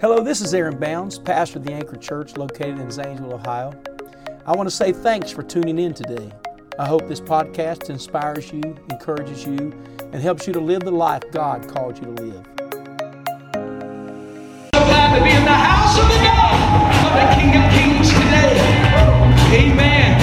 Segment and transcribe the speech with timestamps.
[0.00, 3.74] Hello, this is Aaron Bounds, pastor of the Anchor Church located in Zanesville, Ohio.
[4.46, 6.30] I want to say thanks for tuning in today.
[6.78, 9.76] I hope this podcast inspires you, encourages you,
[10.12, 12.46] and helps you to live the life God called you to live.
[14.72, 16.60] So glad to be in the house of the God
[17.04, 18.54] of the King of Kings today.
[19.66, 20.14] Amen.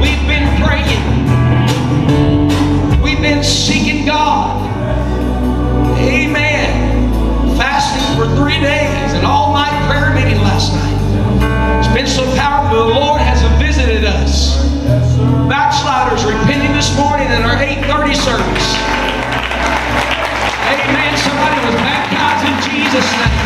[0.00, 1.02] We've been praying.
[3.02, 4.61] We've been seeking God.
[8.22, 10.94] For three days, an all-night prayer meeting last night.
[11.82, 12.86] It's been so powerful.
[12.86, 14.62] The Lord has visited us.
[15.50, 18.68] Backsliders repenting this morning in our 8:30 service.
[20.70, 21.10] Amen.
[21.18, 23.42] Somebody was baptized in Jesus' name.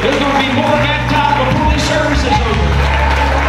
[0.00, 2.64] There's going to be more baptized before this service is over.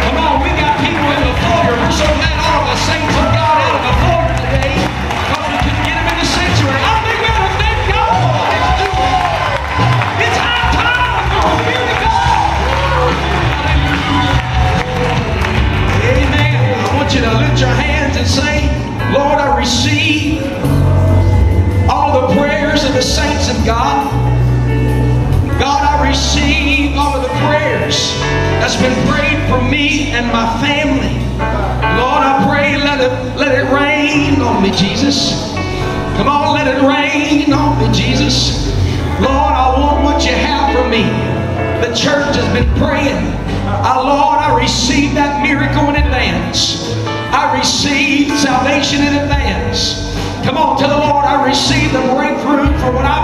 [0.04, 1.72] Come on, we got people in the foyer.
[1.72, 3.33] We're so glad all of the saints
[19.14, 20.42] Lord, I receive
[21.88, 24.10] all the prayers of the saints of God.
[25.60, 28.18] God, I receive all of the prayers
[28.58, 31.14] that's been prayed for me and my family.
[31.94, 35.54] Lord, I pray, let it, let it rain on me, Jesus.
[36.16, 38.66] Come on, let it rain on me, Jesus.
[39.22, 41.04] Lord, I want what you have for me.
[41.86, 43.30] The church has been praying.
[43.62, 46.83] Uh, Lord, I receive that miracle in advance.
[47.54, 50.10] I receive salvation in advance.
[50.44, 53.23] Come on, tell the Lord, I receive the breakthrough for what I've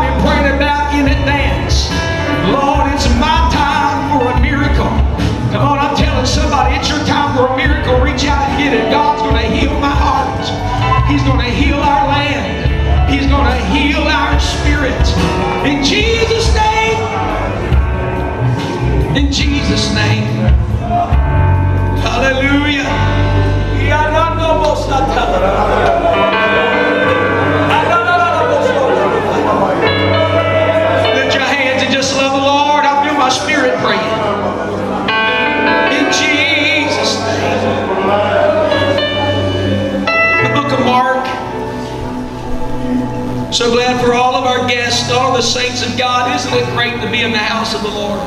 [43.61, 46.35] So glad for all of our guests, all the saints of God.
[46.35, 48.19] Isn't it great to be in the house of the Lord?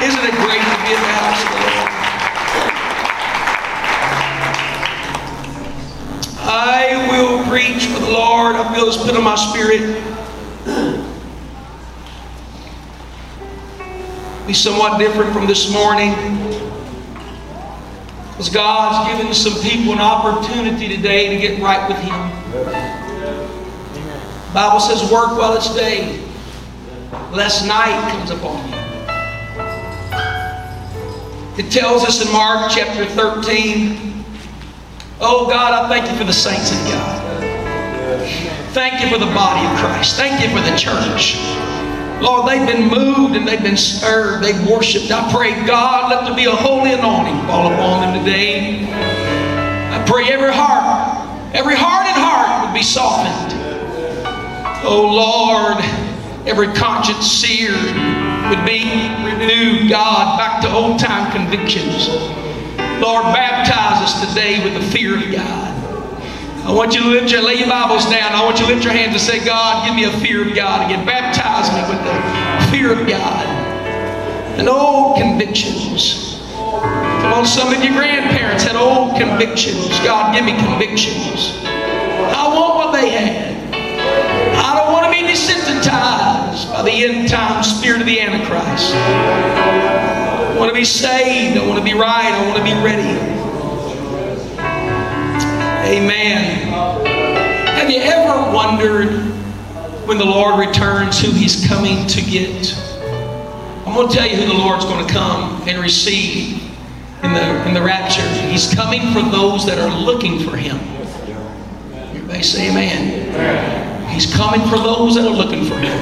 [0.00, 1.89] Isn't it great to be in the house of the Lord?
[7.50, 8.54] Preach for the Lord.
[8.54, 10.00] I feel this put on my spirit.
[14.46, 16.14] Be somewhat different from this morning.
[18.30, 22.30] Because God's given some people an opportunity today to get right with Him.
[24.46, 26.24] The Bible says, work while it's day,
[27.32, 28.76] lest night comes upon you.
[31.58, 34.10] It tells us in Mark chapter 13,
[35.20, 37.19] Oh God, I thank you for the saints of God.
[38.72, 40.16] Thank you for the body of Christ.
[40.16, 41.34] Thank you for the church.
[42.22, 44.44] Lord, they've been moved and they've been stirred.
[44.44, 45.10] They've worshiped.
[45.10, 48.84] I pray, God, let there be a holy anointing fall upon them today.
[48.92, 53.58] I pray every heart, every heart and heart would be softened.
[54.84, 55.82] Oh Lord,
[56.46, 57.74] every conscience seared
[58.50, 58.84] would be
[59.24, 62.08] renewed, God, back to old time convictions.
[63.00, 65.79] Lord, baptize us today with the fear of God.
[66.62, 68.32] I want you to lift your, lay your Bibles down.
[68.32, 70.54] I want you to lift your hands and say, God, give me a fear of
[70.54, 71.06] God again.
[71.06, 73.46] Baptize me with the fear of God.
[74.60, 76.38] And old convictions.
[76.50, 79.88] Come on, some of your grandparents had old convictions.
[80.00, 81.56] God, give me convictions.
[81.64, 83.56] I want what they had.
[84.56, 88.94] I don't want to be desensitized by the end time spirit of the Antichrist.
[88.94, 91.56] I want to be saved.
[91.56, 92.32] I want to be right.
[92.32, 93.29] I want to be ready.
[95.90, 96.68] Amen.
[97.66, 99.10] Have you ever wondered
[100.06, 102.78] when the Lord returns who He's coming to get?
[103.84, 106.62] I'm going to tell you who the Lord's going to come and receive
[107.24, 108.22] in the, in the rapture.
[108.46, 110.78] He's coming for those that are looking for Him.
[111.92, 114.08] Everybody say amen.
[114.10, 115.98] He's coming for those that are looking for Him.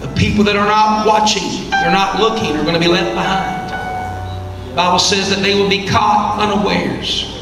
[0.00, 4.70] The people that are not watching, they're not looking, are going to be left behind.
[4.70, 7.39] The Bible says that they will be caught unawares.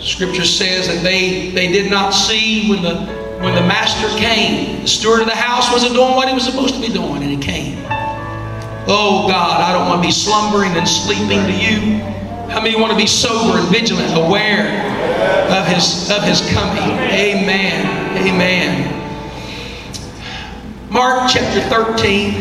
[0.00, 3.04] Scripture says that they, they did not see when the,
[3.42, 4.80] when the master came.
[4.82, 7.30] The steward of the house wasn't doing what he was supposed to be doing, and
[7.30, 7.78] he came.
[8.88, 11.98] Oh God, I don't want to be slumbering and sleeping to you.
[12.48, 14.88] How many want to be sober and vigilant, aware
[15.52, 16.90] of his, of his coming?
[17.12, 17.86] Amen.
[18.16, 18.96] Amen.
[20.90, 22.32] Mark chapter 13.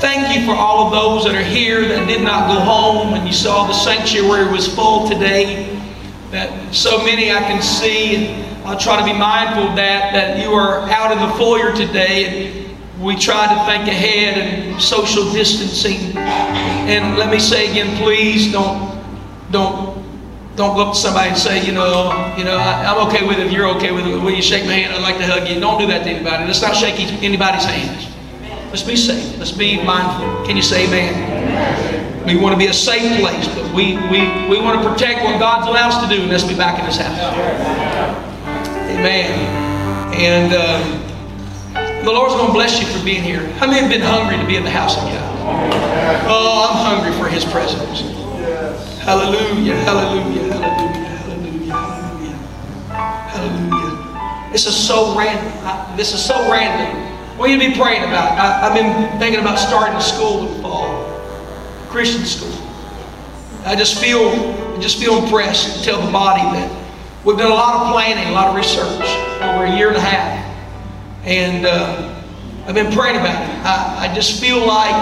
[0.00, 3.26] Thank you for all of those that are here that did not go home and
[3.26, 5.77] you saw the sanctuary was full today.
[6.30, 8.34] That so many I can see,
[8.64, 12.66] I'll try to be mindful of that, that you are out in the foyer today.
[12.66, 16.16] And we try to think ahead and social distancing.
[16.18, 18.98] And let me say again, please don't
[19.50, 19.98] don't
[20.56, 23.38] don't go up to somebody and say, you know, you know, I, am okay with
[23.38, 23.46] it.
[23.46, 24.92] If you're okay with it, will you shake my hand?
[24.92, 25.60] I'd like to hug you.
[25.60, 26.44] Don't do that to anybody.
[26.46, 28.12] Let's not shake anybody's hands.
[28.68, 29.38] Let's be safe.
[29.38, 30.44] Let's be mindful.
[30.44, 31.97] Can you say amen?
[32.28, 34.20] We want to be a safe place, but we, we,
[34.50, 36.84] we want to protect what God's allowed us to do, and let's be back in
[36.84, 37.16] His house.
[38.92, 39.32] Amen.
[40.12, 43.48] And um, the Lord's going to bless you for being here.
[43.54, 46.26] How many have been hungry to be in the house of God?
[46.28, 48.00] Oh, I'm hungry for His presence.
[49.00, 52.36] Hallelujah, hallelujah, hallelujah, hallelujah, hallelujah,
[53.32, 54.52] hallelujah.
[54.52, 55.50] This is so random.
[55.64, 57.08] I, this is so random.
[57.38, 58.32] What are you be praying about?
[58.32, 60.57] I, have been thinking about starting school
[61.98, 62.68] Christian school.
[63.64, 66.70] I just feel, I just feel impressed to tell the body that
[67.24, 69.02] we've done a lot of planning, a lot of research
[69.42, 72.22] over a year and a half, and uh,
[72.68, 73.66] I've been praying about it.
[73.66, 74.92] I, I just feel like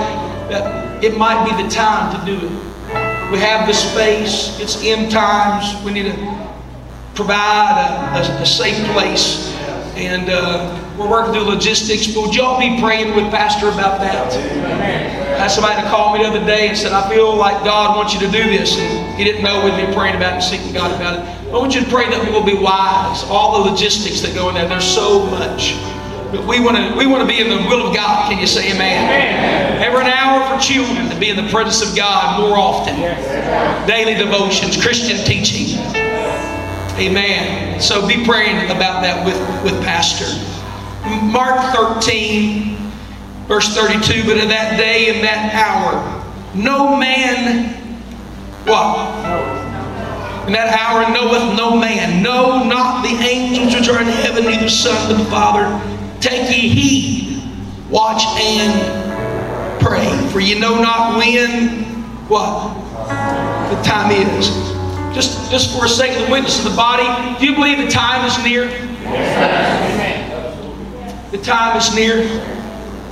[0.49, 3.31] that it might be the time to do it.
[3.31, 4.59] We have the space.
[4.59, 5.79] It's end times.
[5.85, 6.49] We need to
[7.15, 9.53] provide a, a, a safe place.
[9.97, 12.07] And uh, we're working through logistics.
[12.07, 15.26] But would y'all be praying with Pastor about that?
[15.37, 17.97] I had somebody to call me the other day and said, I feel like God
[17.97, 18.79] wants you to do this.
[18.79, 21.53] And he didn't know we'd be praying about it and seeking God about it.
[21.53, 23.23] I want you to pray that we will be wise.
[23.25, 25.77] All the logistics that go in there, there's so much.
[26.33, 28.29] But we want to we want to be in the will of God.
[28.29, 29.05] Can you say amen?
[29.05, 29.83] amen?
[29.83, 32.99] Every an hour for children to be in the presence of God more often.
[32.99, 33.87] Yes.
[33.87, 35.79] Daily devotions, Christian teaching.
[36.99, 37.81] Amen.
[37.81, 40.27] So be praying about that with, with Pastor.
[41.31, 42.76] Mark 13,
[43.47, 44.25] verse 32.
[44.25, 47.75] But in that day and that hour, no man,
[48.65, 49.09] what?
[50.47, 54.69] In that hour knoweth no man, no, not the angels which are in heaven, neither
[54.69, 55.65] Son, but the Father
[56.21, 57.43] Take ye heed,
[57.91, 61.85] watch and pray, for ye know not when,
[62.29, 62.75] what,
[63.71, 64.49] the time is.
[65.15, 67.05] Just, just for the sake of the witness of the body,
[67.39, 68.67] do you believe the time is near?
[71.31, 72.56] The time is near.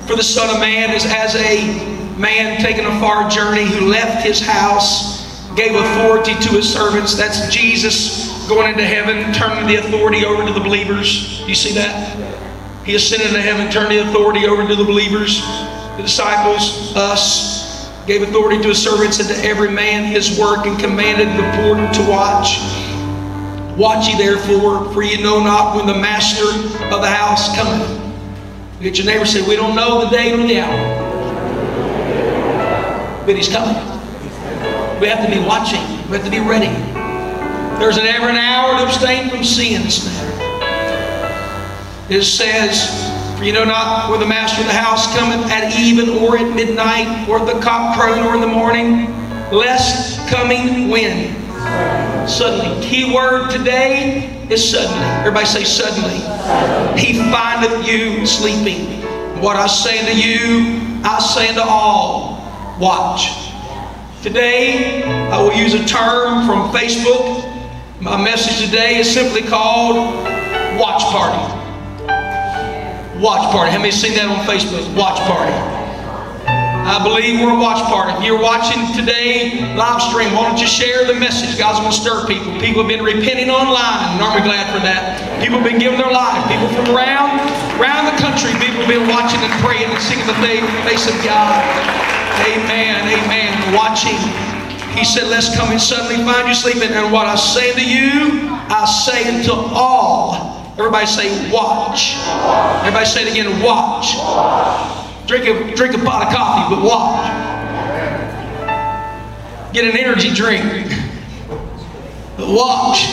[0.06, 4.24] For the Son of Man is as a man taking a far journey who left
[4.24, 7.14] his house, gave authority to his servants.
[7.14, 11.38] That's Jesus going into heaven, turning the authority over to the believers.
[11.40, 12.84] Do you see that?
[12.84, 15.40] He ascended to heaven, turned the authority over to the believers,
[15.96, 20.78] the disciples, us, gave authority to his servants and to every man his work, and
[20.78, 22.58] commanded the porter to watch.
[23.78, 26.46] Watch ye therefore, for ye know not when the master
[26.94, 28.03] of the house cometh.
[28.84, 30.76] Look at your neighbor say, We don't know the day or the hour.
[33.24, 33.76] But he's coming.
[35.00, 35.80] We have to be watching.
[36.10, 36.66] We have to be ready.
[37.80, 40.20] There's an ever an hour to abstain from sins now.
[42.10, 46.22] It says, For you know not when the master of the house cometh at even
[46.22, 49.06] or at midnight or at the cock crowing or in the morning,
[49.50, 51.32] lest coming when?
[52.28, 52.86] Suddenly.
[52.86, 55.04] Key word today is suddenly.
[55.20, 56.18] Everybody say suddenly.
[57.00, 59.02] He findeth you sleeping.
[59.40, 62.38] What I say to you, I say unto all,
[62.80, 63.28] watch.
[64.22, 67.44] Today, I will use a term from Facebook.
[68.00, 69.96] My message today is simply called
[70.78, 71.60] Watch Party.
[73.20, 73.70] Watch party.
[73.70, 74.94] How many seen that on Facebook?
[74.96, 75.83] Watch party.
[76.84, 78.12] I believe we're a watch party.
[78.12, 81.56] If you're watching today live stream, why don't you share the message?
[81.56, 82.52] God's going to stir people.
[82.60, 85.16] People have been repenting online, and aren't we glad for that?
[85.40, 86.36] People have been giving their life.
[86.44, 87.40] People from around,
[87.80, 90.36] around the country, people have been watching and praying and singing the
[90.84, 91.64] face of God.
[92.52, 93.52] Amen, amen.
[93.72, 94.20] Watching.
[94.92, 96.92] He said, Let's come and suddenly find you sleeping.
[96.92, 102.16] And what I say to you, I say unto all Everybody say watch.
[102.80, 105.03] Everybody say it again, watch.
[105.26, 107.24] Drink a, drink a pot of coffee, but watch.
[109.72, 110.90] Get an energy drink.
[112.36, 113.06] But watch.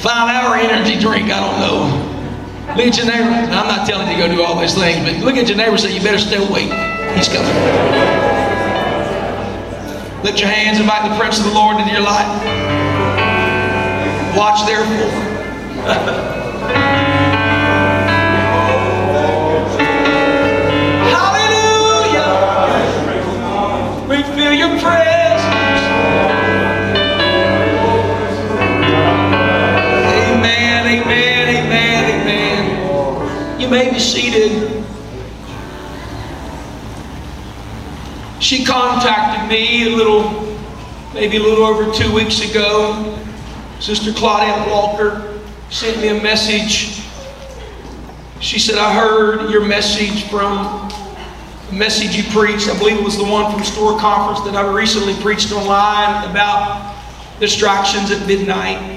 [0.00, 2.74] Five hour energy drink, I don't know.
[2.76, 3.28] Look at your neighbor.
[3.28, 5.72] I'm not telling you to go do all these things, but look at your neighbor
[5.72, 6.72] and say, you better stay awake.
[7.16, 7.54] He's coming.
[10.24, 12.26] Lift your hands, invite the Prince of the Lord into your life.
[14.34, 15.10] Watch therefore.
[33.74, 34.84] may be seated.
[38.38, 40.56] She contacted me a little,
[41.12, 43.18] maybe a little over two weeks ago.
[43.80, 45.40] Sister Claudette Walker
[45.70, 47.02] sent me a message.
[48.38, 50.88] She said, I heard your message from
[51.70, 52.68] the message you preached.
[52.68, 56.94] I believe it was the one from Store Conference that I recently preached online about
[57.40, 58.93] distractions at midnight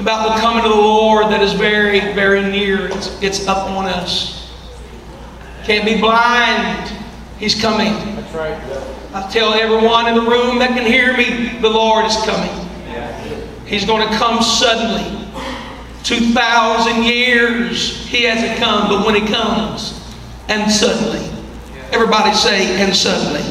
[0.00, 2.86] about the coming of the Lord that is very, very near.
[2.88, 4.50] It's, it's up on us.
[5.64, 6.90] Can't be blind.
[7.38, 7.92] He's coming.
[8.16, 8.90] That's right.
[9.12, 12.50] I tell everyone in the room that can hear me, the Lord is coming.
[13.66, 15.28] He's going to come suddenly.
[16.02, 20.00] 2,000 years He hasn't come, but when He comes,
[20.48, 21.26] and suddenly.
[21.92, 23.42] Everybody say, and suddenly.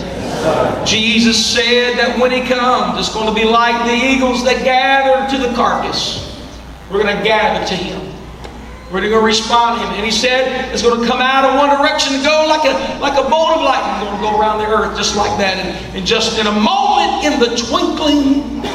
[0.86, 5.30] Jesus said that when He comes, it's going to be like the eagles that gather
[5.36, 6.29] to the carcass.
[6.92, 8.02] We're going to gather to Him.
[8.92, 9.94] We're going to respond to Him.
[9.96, 13.00] And He said it's going to come out of one direction and go like a,
[13.00, 13.94] like a bolt of lightning.
[14.02, 15.58] It's going to go around the earth just like that.
[15.58, 18.66] And, and just in a moment, in the twinkling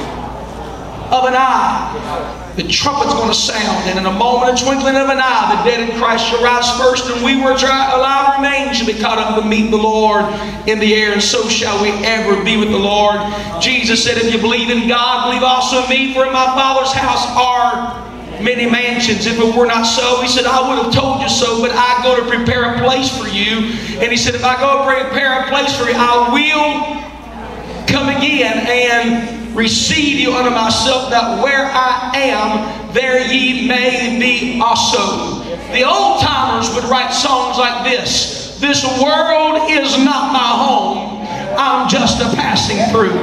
[1.10, 5.08] of an eye, the trumpet's going to sound, and in a moment, a twinkling of
[5.08, 8.86] an eye, the dead in Christ shall rise first, and we were alive remain shall
[8.86, 10.24] be caught up to meet the Lord
[10.68, 13.18] in the air, and so shall we ever be with the Lord.
[13.60, 16.92] Jesus said, If you believe in God, believe also in me, for in my Father's
[16.92, 18.04] house are
[18.40, 19.26] many mansions.
[19.26, 22.02] If it were not so, he said, I would have told you so, but I
[22.02, 23.74] go to prepare a place for you.
[23.98, 28.08] And he said, If I go to prepare a place for you, I will come
[28.08, 35.42] again and receive you unto myself, that where I am, there ye may be also.
[35.72, 41.26] The old timers would write songs like this This world is not my home,
[41.58, 43.20] I'm just a passing through.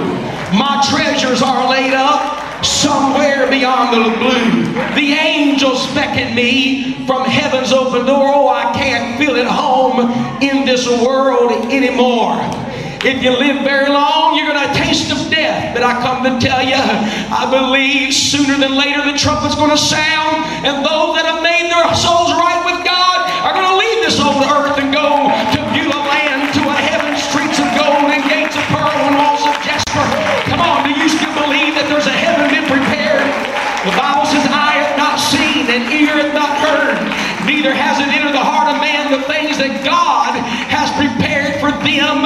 [0.57, 4.73] My treasures are laid up somewhere beyond the blue.
[4.95, 8.31] The angels beckon me from heaven's open door.
[8.33, 10.11] Oh, I can't feel at home
[10.41, 12.38] in this world anymore.
[13.03, 15.20] If you live very long, you're going to taste death.
[15.71, 19.79] But I come to tell you, I believe sooner than later the trumpet's going to
[19.79, 23.99] sound, and those that have made their souls right with God are going to leave
[24.03, 28.21] this old earth and go to Beulah land, to a heaven streets of gold and
[28.27, 30.05] gates of pearl and walls of jasper.
[30.51, 33.25] Come on, do you still believe that there's a heaven been prepared?
[33.87, 36.99] The Bible says, "I have not seen and ear hath not heard,
[37.47, 40.30] neither has it entered the heart of man the things that God
[41.85, 42.23] them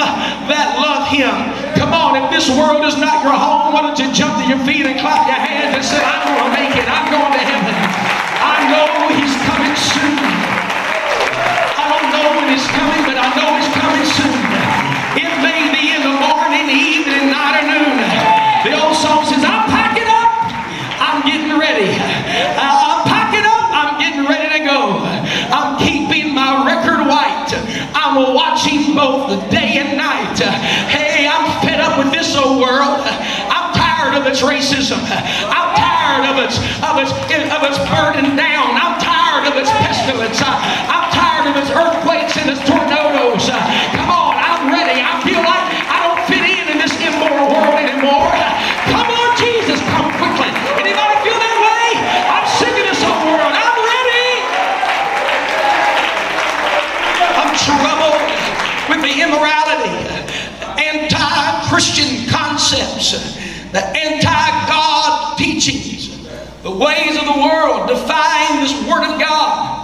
[0.48, 1.34] that love Him.
[1.76, 4.60] Come on, if this world is not your home, why don't you jump to your
[4.66, 6.95] feet and clap your hands and say, I'm going to make it.
[28.96, 30.40] Both the day and night.
[30.88, 33.04] Hey, I'm fed up with this old world.
[33.52, 34.98] I'm tired of its racism.
[35.52, 38.72] I'm tired of its of its of its burden down.
[38.80, 40.40] I'm tired of its pestilence.
[40.42, 42.15] I'm tired of its earthquakes
[66.78, 69.76] ways of the world defying this Word of God.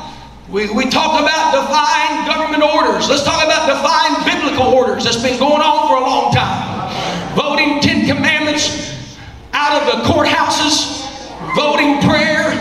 [0.49, 3.07] We, we talk about defying government orders.
[3.07, 6.91] Let's talk about defying biblical orders that's been going on for a long time.
[7.35, 9.15] Voting Ten Commandments
[9.53, 11.07] out of the courthouses,
[11.55, 12.51] voting prayer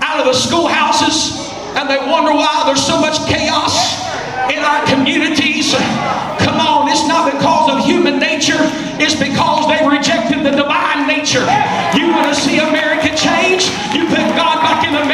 [0.00, 3.98] out of the schoolhouses, and they wonder why there's so much chaos
[4.50, 5.74] in our communities.
[6.38, 7.59] Come on, it's not because
[8.00, 8.64] human nature,
[8.96, 11.44] is because they rejected the divine nature.
[11.92, 13.68] You want to see America change?
[13.92, 15.04] You put God back in the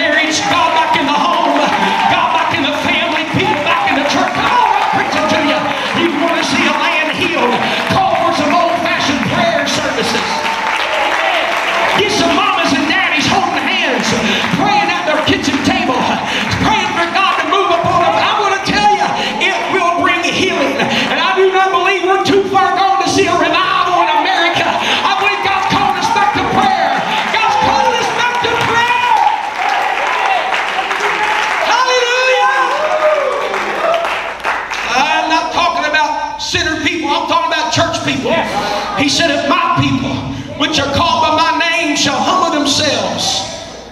[40.66, 43.38] which are called by my name, shall humble themselves,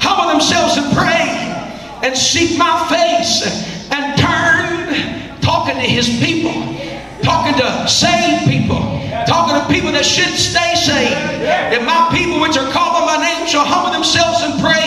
[0.01, 1.31] humble themselves and pray
[2.03, 3.47] and seek my face
[3.93, 6.75] and turn, talking to his people.
[7.25, 8.79] talking to saved people,
[9.27, 11.17] talking to people that should stay saved.
[11.73, 14.85] If my people which are called by my name shall humble themselves and pray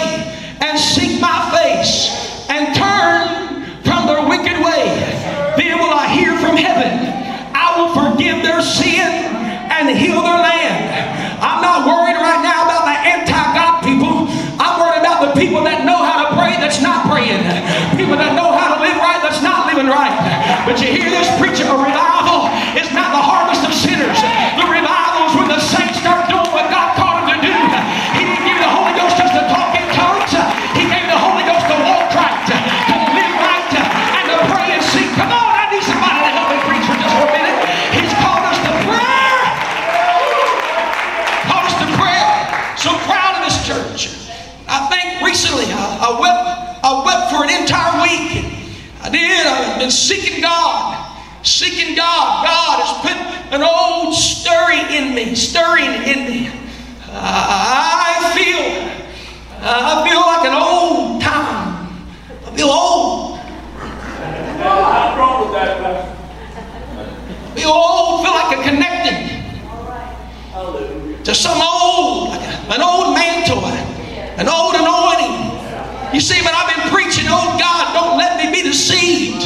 [0.62, 2.14] and seek my face
[2.48, 4.86] and turn from their wicked way,
[5.58, 7.10] then will I hear from heaven.
[7.58, 9.34] I will forgive their sin
[9.74, 11.17] and heal their land.
[11.40, 14.26] I'm not worried right now about the anti-God people.
[14.58, 17.46] I'm worried about the people that know how to pray that's not praying.
[17.94, 18.57] People that know
[49.88, 49.94] did.
[49.94, 52.46] Seeking God, seeking God.
[52.46, 53.18] God has put
[53.54, 56.52] an old stirring in me, stirring in me.
[57.10, 58.62] I feel,
[59.62, 61.88] I feel like an old time.
[62.46, 63.38] I feel old.
[64.58, 66.14] What's wrong with that, Pastor?
[67.58, 69.18] I feel like I'm connected
[71.26, 75.58] to some old, an old mantle, an old anointing.
[76.14, 79.44] You see, but I've been preaching, oh God, don't let me be deceived.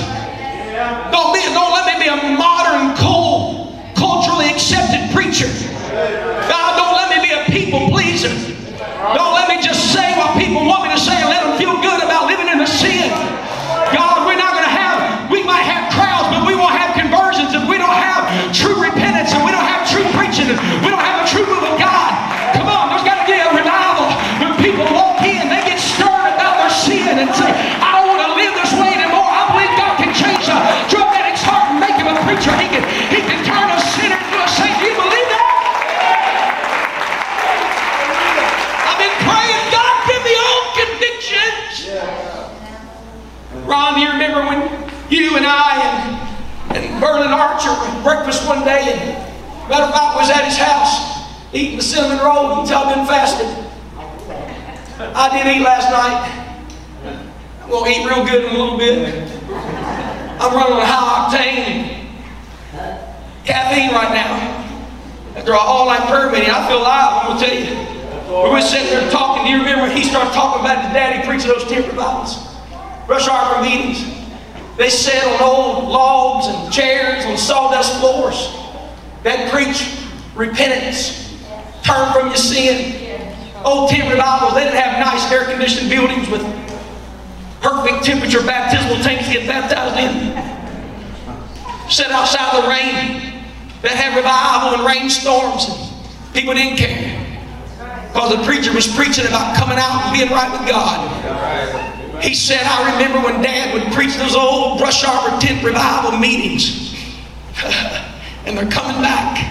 [1.12, 5.48] Don't be, don't let me be a modern, cool, culturally accepted preacher.
[6.50, 8.34] God, don't let me be a people pleaser.
[9.14, 11.11] Don't let me just say what people want me to say
[55.32, 56.28] I did eat last night.
[57.64, 59.32] I'm gonna eat real good in a little bit.
[59.48, 62.02] I'm running on high octane
[63.46, 65.38] caffeine right now.
[65.38, 67.24] After an all-night prayer meeting, I feel alive.
[67.24, 68.44] I'm gonna tell you.
[68.44, 69.46] We were sitting there talking.
[69.46, 72.36] Do you remember he started talking about his daddy preaching those tent revivals?
[73.08, 74.04] Brush Arbor meetings.
[74.76, 78.52] They sat on old logs and chairs on sawdust floors.
[79.24, 79.96] That preach
[80.36, 81.32] repentance,
[81.84, 83.01] turn from your sin.
[83.64, 86.42] Old tent revivals, they didn't have nice air-conditioned buildings with
[87.62, 90.32] perfect temperature baptismal tanks to get baptized in.
[91.90, 93.46] Set outside the rain.
[93.82, 95.92] They had revival and rainstorms.
[96.34, 97.18] People didn't care.
[98.08, 102.24] Because the preacher was preaching about coming out and being right with God.
[102.24, 106.94] He said, I remember when Dad would preach those old Brush Arbor tent revival meetings.
[108.46, 109.48] and they're coming back.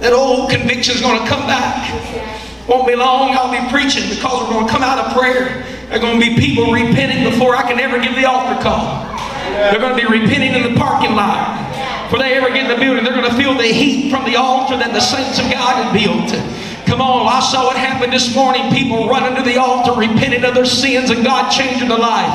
[0.00, 2.47] That old conviction's going to come back.
[2.68, 5.64] Won't be long, I'll be preaching because we're going to come out of prayer.
[5.88, 9.08] There are going to be people repenting before I can ever give the altar call.
[9.48, 11.64] They're going to be repenting in the parking lot.
[12.04, 14.36] Before they ever get in the building, they're going to feel the heat from the
[14.36, 16.28] altar that the saints of God have built.
[16.84, 18.72] Come on, I saw it happen this morning.
[18.72, 22.32] People running to the altar, repenting of their sins, and God changing their life.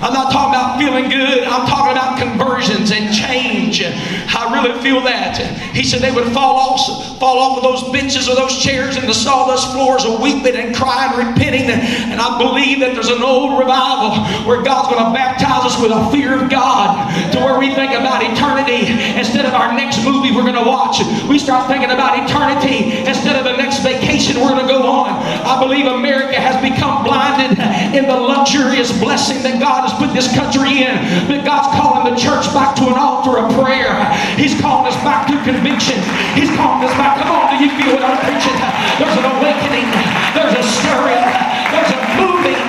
[0.00, 1.42] I'm not talking about feeling good.
[1.44, 3.82] I'm talking about conversions and change.
[3.82, 5.38] I really feel that.
[5.74, 9.08] He said they would fall off, fall off of those benches or those chairs and
[9.08, 11.66] the sawdust floors, and weeping and crying, repenting.
[11.66, 15.90] And I believe that there's an old revival where God's going to baptize us with
[15.90, 18.86] a fear of God, to where we think about eternity
[19.18, 21.02] instead of our next movie we're going to watch.
[21.26, 25.10] We start thinking about eternity instead of the next vacation we're going to go on.
[25.42, 27.58] I believe America has become blinded
[27.94, 30.96] in the luxurious blessing that God put this country in.
[31.30, 33.94] But God's calling the church back to an altar of prayer.
[34.36, 35.96] He's calling us back to conviction.
[36.36, 37.22] He's calling us back.
[37.22, 38.56] Come on, do you feel what I'm preaching?
[39.00, 39.88] There's an awakening.
[40.36, 41.24] There's a stirring.
[41.72, 42.60] There's a moving.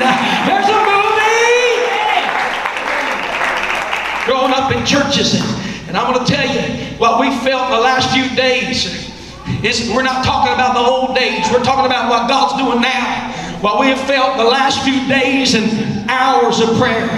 [0.47, 1.77] There's a moving.
[4.25, 5.35] Growing up in churches,
[5.87, 6.61] and, I'm going to tell you
[7.01, 9.09] what we felt the last few days
[9.63, 11.49] is we're not talking about the old days.
[11.51, 13.28] We're talking about what God's doing now.
[13.61, 17.09] What we have felt the last few days and hours of prayer.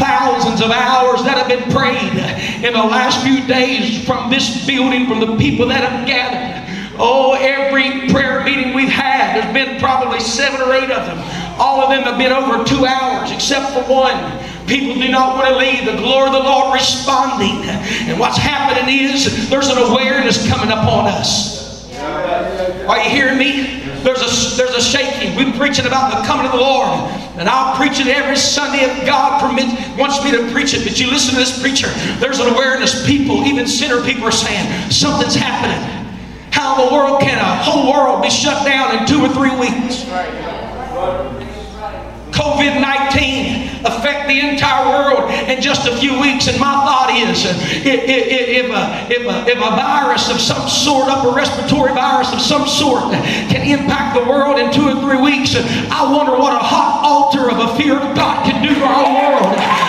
[0.00, 2.16] Thousands of hours that have been prayed
[2.64, 6.64] in the last few days from this building, from the people that have gathered.
[6.98, 11.18] Oh, every prayer meeting we've had, there's been probably seven or eight of them.
[11.60, 14.16] All of them have been over two hours, except for one.
[14.66, 15.84] People do not want to leave.
[15.84, 17.68] The glory of the Lord responding.
[18.08, 21.60] And what's happening is there's an awareness coming upon us.
[22.88, 23.80] Are you hearing me?
[24.02, 25.21] There's a, there's a shaking.
[25.36, 26.88] We're preaching about the coming of the Lord.
[27.36, 30.84] And I'll preach it every Sunday if God permits, wants me to preach it.
[30.84, 31.88] But you listen to this preacher.
[32.18, 33.06] There's an awareness.
[33.06, 35.80] People, even sinner people are saying, something's happening.
[36.50, 39.54] How in the world can a whole world be shut down in two or three
[39.58, 40.04] weeks?
[42.32, 43.51] COVID 19
[43.84, 46.48] affect the entire world in just a few weeks.
[46.48, 50.68] And my thought is uh, if, if, a, if, a, if a virus of some
[50.68, 53.12] sort, upper respiratory virus of some sort,
[53.50, 57.02] can impact the world in two or three weeks, uh, I wonder what a hot
[57.04, 59.81] altar of a fear of God can do to our world.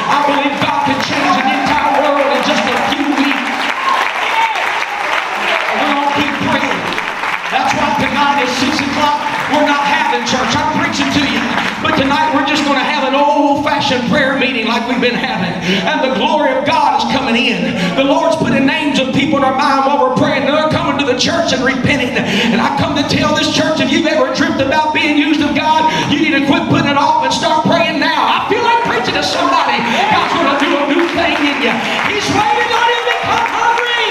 [11.84, 15.52] But tonight we're just going to have an old-fashioned prayer meeting like we've been having.
[15.84, 17.76] And the glory of God is coming in.
[18.00, 20.48] The Lord's putting names of people in our mind while we're praying.
[20.48, 22.16] And They're coming to the church and repenting.
[22.16, 25.52] And I come to tell this church, if you've ever dreamt about being used of
[25.60, 28.32] God, you need to quit putting it off and start praying now.
[28.32, 29.76] I feel like preaching to somebody.
[30.08, 31.74] God's going to do a new thing in you.
[32.08, 34.08] He's waiting on you to become hungry.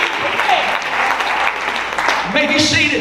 [2.36, 2.91] May be seated.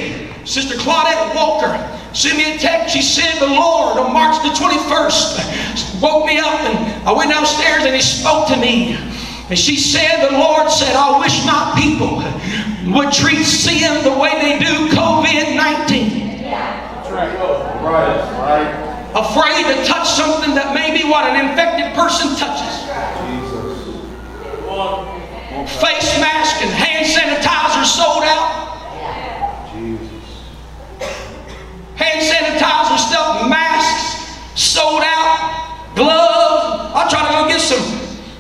[0.52, 1.72] Sister Claudette Walker
[2.12, 2.94] sent me a text.
[2.94, 7.86] She said, The Lord on March the 21st woke me up and I went downstairs
[7.86, 9.00] and He spoke to me.
[9.48, 12.20] And she said, The Lord said, I wish not people
[12.92, 16.44] would treat sin the way they do COVID 19.
[16.52, 17.32] That's right.
[17.80, 18.20] Right.
[18.44, 18.68] Right.
[19.16, 22.76] Afraid to touch something that may be what an infected person touches.
[25.80, 28.62] Face mask and hand sanitizer sold out.
[32.02, 36.92] hand sanitizer stuff, masks sold out, gloves.
[36.98, 37.86] I tried to go get some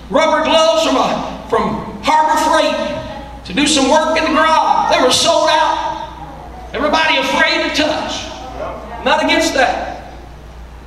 [0.09, 4.95] rubber gloves from a, from Harbor Freight to do some work in the garage.
[4.95, 6.73] They were sold out.
[6.73, 8.25] Everybody afraid to touch.
[9.21, 10.13] Not against that.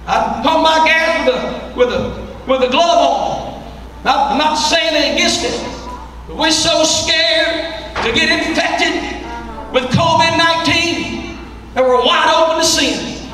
[0.06, 2.02] I pump my gas with a with a
[2.50, 3.62] with a glove on.
[4.04, 5.54] Not, I'm not saying against it.
[6.26, 8.90] But we're so scared to get infected
[9.72, 11.38] with COVID-19
[11.74, 13.30] that we're wide open to sin.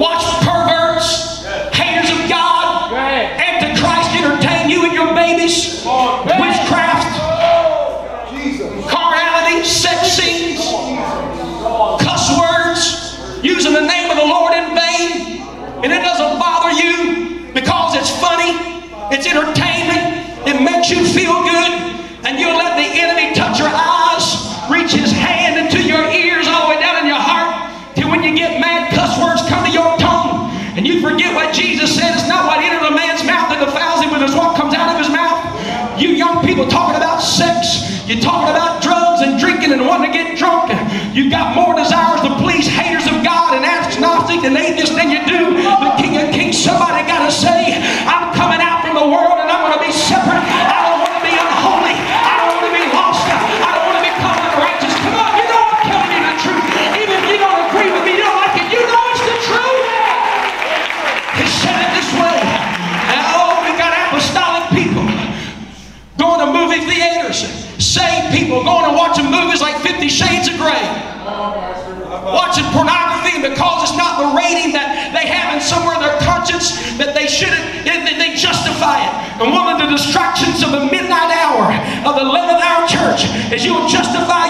[0.00, 0.75] Watch perverts,
[19.12, 21.72] it's entertainment, it makes you feel good,
[22.26, 24.34] and you'll let the enemy touch your eyes,
[24.70, 28.22] reach his hand into your ears all the way down in your heart, till when
[28.22, 32.12] you get mad, cuss words come to your tongue, and you forget what Jesus said.
[32.14, 34.92] It's not what enters a man's mouth that defiles him, but it's what comes out
[34.92, 35.40] of his mouth.
[35.96, 40.14] You young people talking about sex, you're talking about drugs and drinking and wanting to
[40.14, 40.68] get drunk.
[41.16, 45.08] You've got more desires to please haters of God and ask agnostics and atheists than
[45.08, 45.56] you do
[68.46, 70.86] people going to watching movies like Fifty Shades of Grey,
[72.30, 76.14] watching pornography, and because it's not the rating that they have in somewhere in their
[76.22, 79.12] conscience that they shouldn't, they, they justify it.
[79.42, 81.74] And one of the distractions of the midnight hour
[82.06, 84.45] of the 11th hour church is you'll justify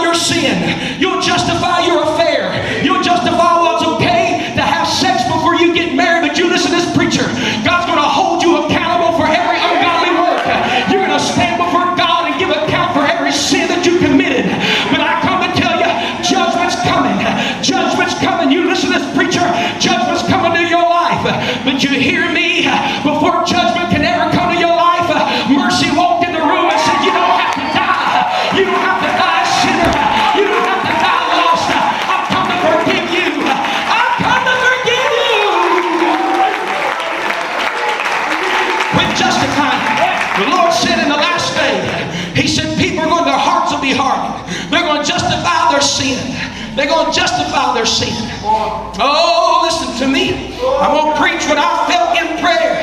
[51.49, 52.75] what I felt in prayer.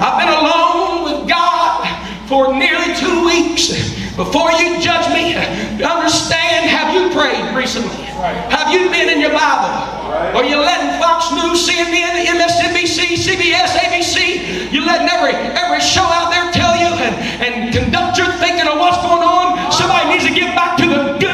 [0.00, 1.84] I've been alone with God
[2.28, 3.72] for nearly two weeks.
[4.16, 5.32] Before you judge me,
[5.80, 8.04] understand, have you prayed recently?
[8.52, 9.72] Have you been in your Bible?
[10.36, 16.30] Are you letting Fox News, CNN, MSNBC, CBS, ABC, you letting every every show out
[16.30, 19.72] there tell you and, and conduct your thinking of what's going on.
[19.72, 21.29] Somebody needs to get back to the good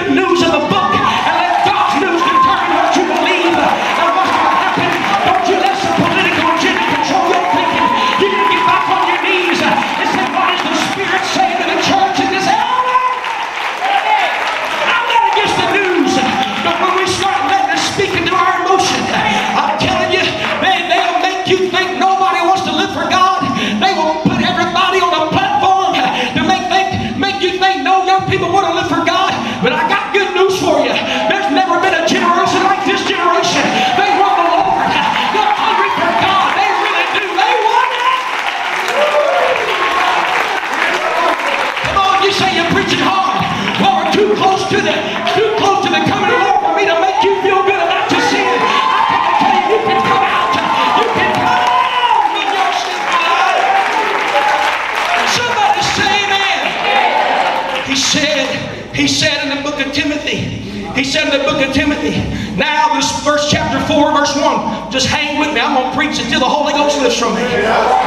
[61.37, 62.16] the book of Timothy,
[62.57, 65.61] now this first chapter 4, verse 1, just hang with me.
[65.61, 67.44] I'm going to preach until the Holy Ghost lifts from me.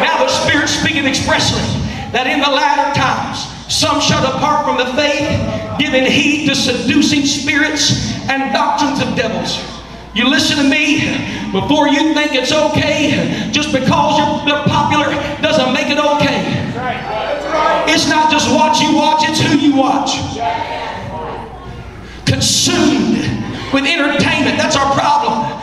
[0.02, 1.62] Now the Spirit speaking expressly
[2.12, 5.30] that in the latter times some shall depart from the faith,
[5.78, 9.62] giving heed to seducing spirits and doctrines of devils.
[10.16, 11.06] You listen to me
[11.54, 15.06] before you think it's okay, just because you're, popular
[15.42, 16.42] doesn't make it okay.
[17.94, 20.18] It's not just what you watch, it's who you watch.
[22.40, 23.20] Consumed
[23.74, 24.56] with entertainment.
[24.56, 25.60] That's our problem.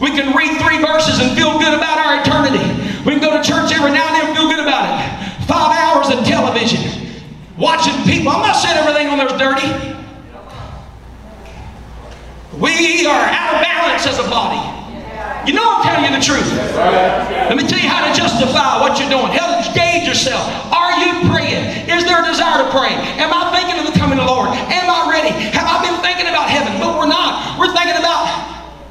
[0.00, 2.62] We can read three verses and feel good about our eternity.
[3.02, 5.46] We can go to church every now and then and feel good about it.
[5.50, 6.78] Five hours of television.
[7.58, 8.30] Watching people.
[8.30, 9.66] I'm not saying everything on there is dirty.
[12.54, 14.62] We are out of balance as a body.
[15.44, 16.46] You know I'm telling you the truth.
[17.50, 19.26] Let me tell you how to justify what you're doing.
[19.34, 20.46] Help gauge yourself.
[20.70, 21.88] Are you praying?
[21.88, 22.92] Is there a desire to pray?
[23.18, 24.50] Am I thinking of the coming of the Lord?
[24.50, 25.32] Am I ready?
[25.56, 26.78] Have I been thinking about heaven?
[26.78, 27.58] But we're not.
[27.58, 28.28] We're thinking about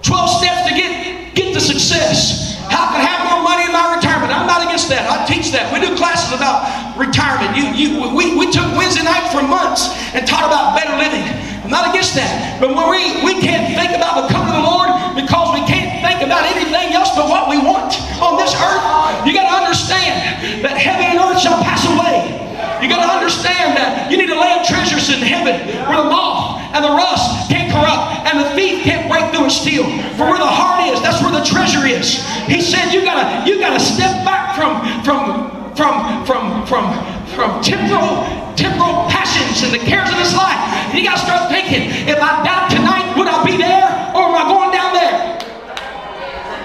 [0.03, 2.53] 12 steps to get, get to success.
[2.69, 4.29] How can I have more money in my retirement?
[4.29, 5.09] I'm not against that.
[5.09, 5.73] I teach that.
[5.73, 7.57] We do classes about retirement.
[7.57, 11.25] You, you, we, we took Wednesday night for months and taught about better living.
[11.65, 12.61] I'm not against that.
[12.61, 16.21] But when we, we can't think about the of the Lord because we can't think
[16.21, 18.85] about anything else but what we want on this earth,
[19.25, 22.37] you got to understand that heaven and earth shall pass away.
[22.85, 25.57] You got to understand that you need to lay up treasures in heaven
[25.89, 29.51] where the moth and the rust can't corrupt and the thief can't break through and
[29.51, 29.85] steal.
[30.17, 32.21] For where the heart is, that's where the treasure is.
[32.45, 36.85] He said you gotta you gotta step back from from from from from
[37.33, 40.59] from temporal temporal passions and the cares of this life.
[40.93, 44.43] You gotta start thinking, if I die tonight, would I be there or am I
[44.45, 45.39] going down there?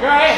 [0.04, 0.36] Right.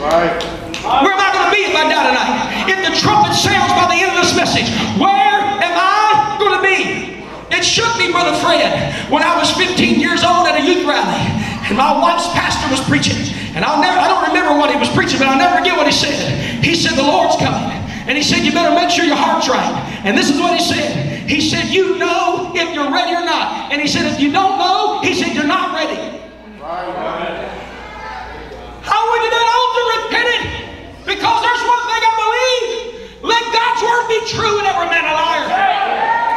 [0.00, 0.42] Right.
[0.82, 2.72] Where am I going to be if I die tonight?
[2.72, 4.66] If the trumpet sounds by the end of this message,
[4.98, 5.29] where
[7.60, 8.72] It shook me, Brother Fred,
[9.12, 11.28] when I was 15 years old at a youth rally,
[11.68, 13.20] and my wife's pastor was preaching.
[13.52, 15.84] And I'll never, I don't remember what he was preaching, but I'll never forget what
[15.84, 16.64] he said.
[16.64, 17.68] He said, The Lord's coming.
[18.08, 19.76] And he said, You better make sure your heart's right.
[20.08, 21.28] And this is what he said.
[21.28, 23.68] He said, You know if you're ready or not.
[23.68, 26.00] And he said, If you don't know, he said, You're not ready.
[28.88, 30.42] I went to that altar repented
[31.04, 33.20] because there's one thing I believe.
[33.20, 36.29] Let God's word be true and every man a liar.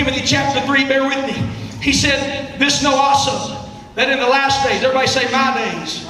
[0.00, 1.34] Timothy chapter 3, bear with me.
[1.82, 3.54] He said, This know also,
[3.96, 6.06] that in the last days, everybody say my days,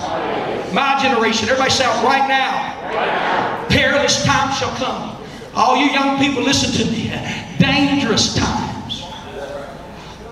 [0.72, 5.20] my generation, everybody say right now, perilous times shall come.
[5.57, 7.11] All you young people, listen to me.
[7.59, 9.03] Dangerous times.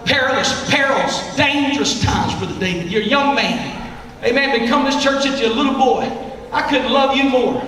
[0.05, 2.93] Perilous, perils, dangerous times, Brother David.
[2.93, 3.93] You're a young man.
[4.23, 4.57] Amen.
[4.57, 6.07] But come to this church since you're a little boy.
[6.53, 7.61] I couldn't love you more.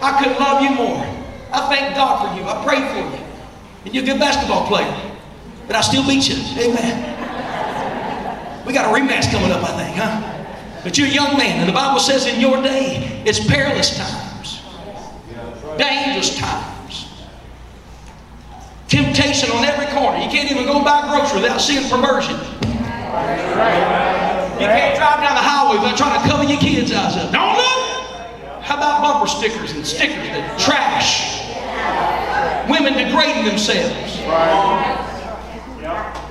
[0.00, 1.04] I couldn't love you more.
[1.52, 2.48] I thank God for you.
[2.48, 3.27] I pray for you.
[3.84, 4.92] And you're a good basketball player.
[5.66, 6.36] But I still beat you.
[6.62, 7.16] Amen.
[8.66, 10.34] We got a rematch coming up, I think, huh?
[10.84, 14.60] But you're a young man, and the Bible says in your day, it's perilous times,
[15.76, 17.08] dangerous times,
[18.86, 20.18] temptation on every corner.
[20.18, 22.36] You can't even go buy groceries without seeing perversion.
[24.58, 27.32] You can't drive down the highway without trying to cover your kids' eyes up.
[27.32, 28.62] Don't look.
[28.62, 31.47] How about bumper stickers and stickers that trash?
[32.68, 34.18] Women degrading themselves.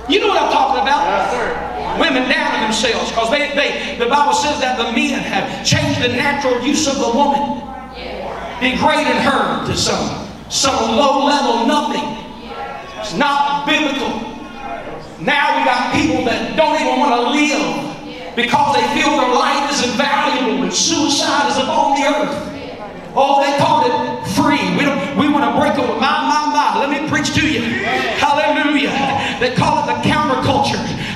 [0.08, 2.00] You know what I'm talking about?
[2.00, 6.08] Women downing themselves because they, they, the Bible says that the men have changed the
[6.08, 7.60] natural use of the woman,
[8.60, 12.06] degrading her to some, some low level nothing.
[13.00, 14.28] It's not biblical.
[15.20, 17.88] Now we got people that don't even want to live
[18.36, 22.36] because they feel their life is invaluable and suicide is upon the earth.
[23.18, 24.07] Oh, they called it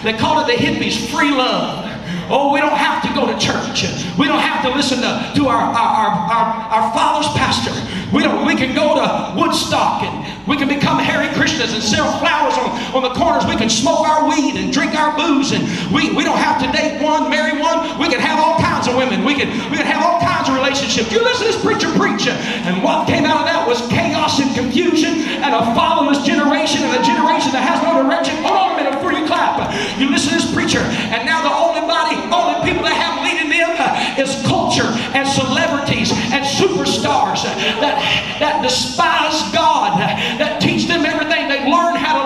[0.02, 1.10] They call it the hippies.
[1.10, 1.88] Free love.
[2.30, 3.84] Oh, we don't have to go to church.
[4.16, 5.90] We don't have to listen to, to our, our,
[6.32, 7.74] our, our, father's pastor.
[8.14, 12.08] We, don't, we can go to Woodstock and we can become Hare Krishnas and sell
[12.18, 13.44] flowers on, on the corners.
[13.44, 15.52] We can smoke our weed and drink our booze.
[15.52, 15.62] And
[15.92, 18.00] we, we don't have to date one, marry one.
[18.00, 19.24] We can have all kinds of women.
[19.24, 20.31] We can, we can have all kinds
[20.72, 22.24] You listen to this preacher preach.
[22.28, 26.96] And what came out of that was chaos and confusion and a fatherless generation and
[26.96, 28.40] a generation that has no direction.
[28.40, 29.60] Hold on a minute before you clap.
[30.00, 30.80] You listen to this preacher.
[31.12, 35.28] And now the only body, only people that have leading them uh, is culture and
[35.28, 37.44] celebrities and superstars
[37.84, 38.00] that,
[38.40, 40.00] that despise God,
[40.40, 41.52] that teach them everything.
[41.52, 42.21] They learn how to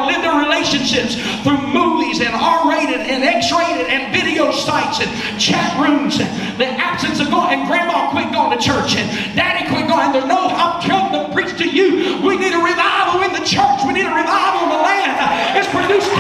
[0.76, 6.20] relationships through movies and R-rated and X-rated and video sites and chat rooms.
[6.20, 10.12] And the absence of going, and grandma quit going to church and daddy quit going.
[10.12, 12.20] There's no, I'm come to preach to you.
[12.22, 13.80] We need a revival in the church.
[13.86, 15.56] We need a revival in the land.
[15.56, 16.10] It's produced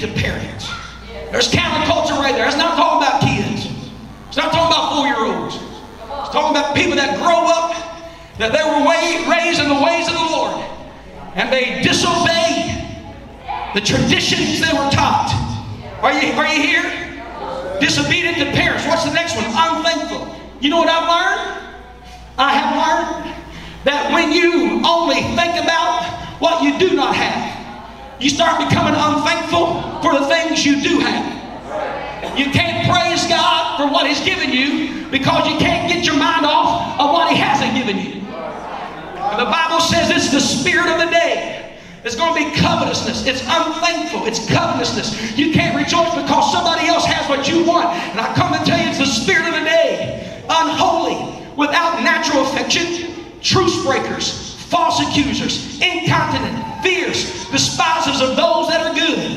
[0.00, 0.68] to parents.
[1.30, 2.46] There's counterculture right there.
[2.46, 3.66] It's not talking about kids.
[4.28, 5.56] It's not talking about four-year-olds.
[5.56, 7.76] It's talking about people that grow up,
[8.38, 10.64] that they were raised in the ways of the Lord,
[11.34, 12.80] and they disobey
[13.74, 15.30] the traditions they were taught.
[16.02, 16.86] Are you, are you here?
[17.80, 18.86] Disobedient to parents.
[18.86, 19.44] What's the next one?
[19.46, 20.34] Unthankful.
[20.60, 21.72] You know what I've learned?
[22.38, 23.34] I have learned
[23.84, 26.04] that when you only think about
[26.40, 27.59] what you do not have,
[28.20, 32.38] you start becoming unthankful for the things you do have.
[32.38, 36.44] You can't praise God for what He's given you because you can't get your mind
[36.46, 38.20] off of what He hasn't given you.
[38.20, 41.78] And the Bible says it's the spirit of the day.
[42.02, 43.26] It's going to be covetousness.
[43.26, 44.26] It's unthankful.
[44.26, 45.36] It's covetousness.
[45.36, 47.86] You can't rejoice because somebody else has what you want.
[47.86, 50.42] And I come to tell you it's the spirit of the day.
[50.48, 58.94] Unholy, without natural affection, truce breakers, false accusers, incontinent, fierce, despisers of those that are
[58.94, 59.36] good.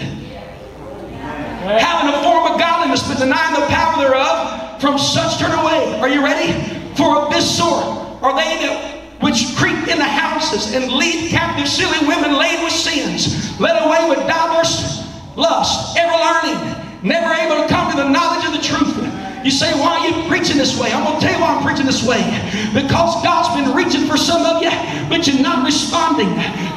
[1.64, 5.98] Having a form of godliness but denying the power thereof, from such turn away.
[6.00, 6.52] Are you ready?
[6.96, 7.84] For of this sort
[8.22, 12.74] are they that which creep in the houses and lead captive silly women laden with
[12.74, 18.46] sins, led away with diverse lusts, ever learning, never able to come to the knowledge
[18.46, 19.03] of the truth.
[19.44, 20.92] You say, why are you preaching this way?
[20.92, 22.22] I'm going to tell you why I'm preaching this way.
[22.74, 24.72] Because God's been reaching for some of you,
[25.10, 26.30] but you're not responding.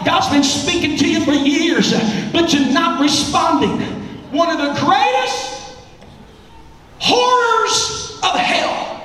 [0.05, 1.93] God's been speaking to you for years,
[2.33, 3.79] but you're not responding.
[4.33, 5.77] One of the greatest
[6.99, 8.97] horrors of hell.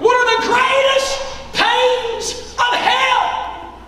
[0.00, 3.78] One of the greatest pains of hell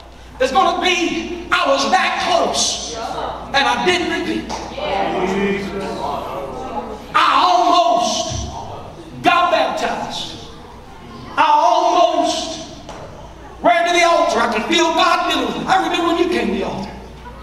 [0.40, 4.52] is going to be I was that close and I didn't repent.
[7.18, 8.46] I almost
[9.22, 10.48] got baptized.
[11.36, 12.78] I almost
[13.62, 14.38] ran to the altar.
[14.38, 15.64] I could feel God dealing with me.
[15.66, 16.92] I remember when you came to the altar.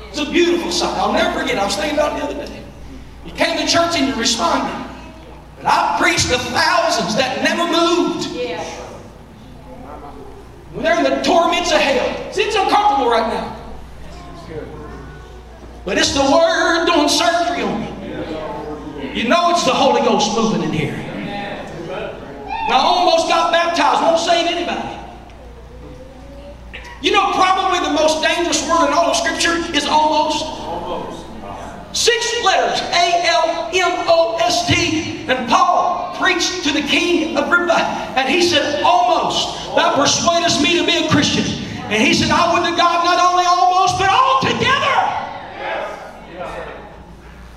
[0.09, 0.95] It's a beautiful sight.
[0.97, 1.57] I'll never forget.
[1.57, 2.63] I was thinking about it the other day.
[3.25, 4.79] You came to church and you responded.
[5.57, 8.27] But I preached to thousands that never moved.
[10.73, 12.31] When they're in the torments of hell.
[12.31, 13.63] See, it's uncomfortable right now.
[15.85, 17.89] But it's the Word doing surgery on me.
[19.13, 20.95] You know it's the Holy Ghost moving in here.
[22.69, 24.01] I almost got baptized.
[24.01, 24.89] Won't save anybody.
[27.01, 30.45] You know, probably the most dangerous word in all of Scripture is almost.
[31.91, 34.05] Six letters, A-L-M-O-S-T.
[35.27, 37.77] And Paul preached to the king Agrippa,
[38.17, 39.75] and he said, almost.
[39.75, 41.43] That persuaded me to be a Christian.
[41.91, 45.23] And he said, I would to God not only almost, but altogether.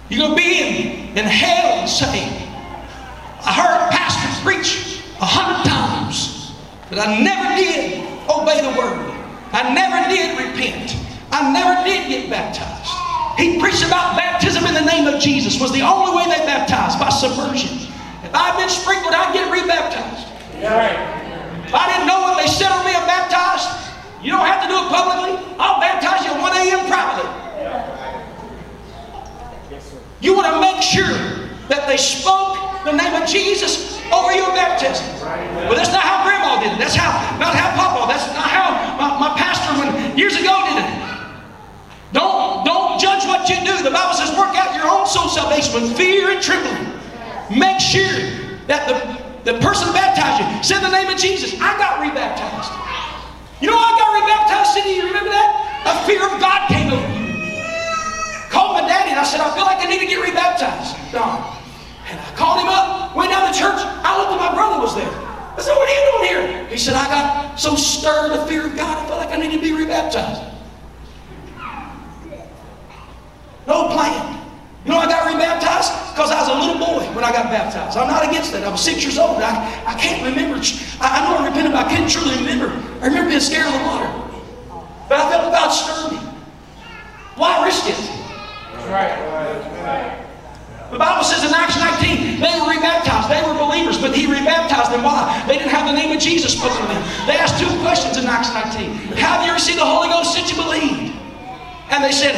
[0.09, 2.31] You're going to be in, in hell and say,
[3.43, 6.55] I heard pastors preach a hundred times,
[6.89, 9.03] but I never did obey the word.
[9.51, 10.95] I never did repent.
[11.33, 12.95] I never did get baptized.
[13.35, 16.99] He preached about baptism in the name of Jesus was the only way they baptized
[17.01, 17.91] by submersion.
[18.23, 20.29] If I'd been sprinkled, I'd get rebaptized.
[21.67, 23.69] If I didn't know what they said on me, I'm baptized.
[24.23, 25.35] You don't have to do it publicly.
[25.59, 26.87] I'll baptize you at 1 a.m.
[26.87, 27.47] privately.
[30.21, 31.13] You want to make sure
[31.69, 35.05] that they spoke the name of Jesus over your baptism.
[35.67, 36.79] Well, that's not how Grandma did it.
[36.79, 38.07] That's how not how Papa.
[38.07, 40.91] That's not how my, my pastor when years ago did it.
[42.15, 43.83] Don't don't judge what you do.
[43.83, 46.95] The Bible says, work out your own soul salvation with fear and trembling.
[47.51, 48.15] Make sure
[48.67, 51.55] that the, the person baptized you said the name of Jesus.
[51.61, 52.73] I got rebaptized.
[53.61, 55.01] You know I got rebaptized, Cindy?
[55.01, 55.51] You remember that?
[55.87, 57.26] A fear of God came over me.
[58.87, 60.97] Daddy and I said, I feel like I need to get rebaptized.
[61.13, 61.43] Don.
[62.09, 63.79] And I called him up, went down to church.
[63.79, 65.11] I looked at my brother was there.
[65.11, 66.69] I said, What are you doing here?
[66.69, 69.59] He said, I got so stirred the fear of God, I felt like I needed
[69.59, 70.43] to be rebaptized.
[73.67, 74.37] No plan.
[74.85, 76.15] You know I got rebaptized?
[76.15, 77.99] Because I was a little boy when I got baptized.
[77.99, 78.63] I'm not against that.
[78.63, 79.43] I was six years old.
[79.43, 80.63] I, I can't remember.
[81.03, 82.71] I, I know I repented, but I couldn't truly remember.
[83.03, 84.07] I remember being scared of the water.
[85.09, 86.19] But I felt God stirred me.
[87.35, 87.99] Why risk it?
[90.91, 93.27] The Bible says in Acts 19, they were rebaptized.
[93.27, 95.03] They were believers, but he rebaptized them.
[95.03, 95.43] Why?
[95.47, 97.03] They didn't have the name of Jesus put to them.
[97.27, 99.19] They asked two questions in Acts 19.
[99.19, 101.13] Have you received the Holy Ghost since you believed?
[101.91, 102.35] And they said,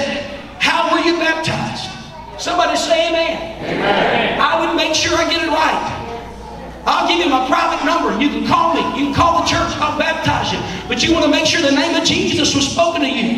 [0.60, 1.92] How were you baptized?
[2.40, 3.64] Somebody say amen.
[3.64, 4.40] amen.
[4.40, 5.98] I would make sure I get it right.
[6.86, 8.16] I'll give you my private number.
[8.16, 8.80] You can call me.
[8.98, 9.76] You can call the church.
[9.76, 10.60] I'll baptize you.
[10.88, 13.36] But you want to make sure the name of Jesus was spoken to you.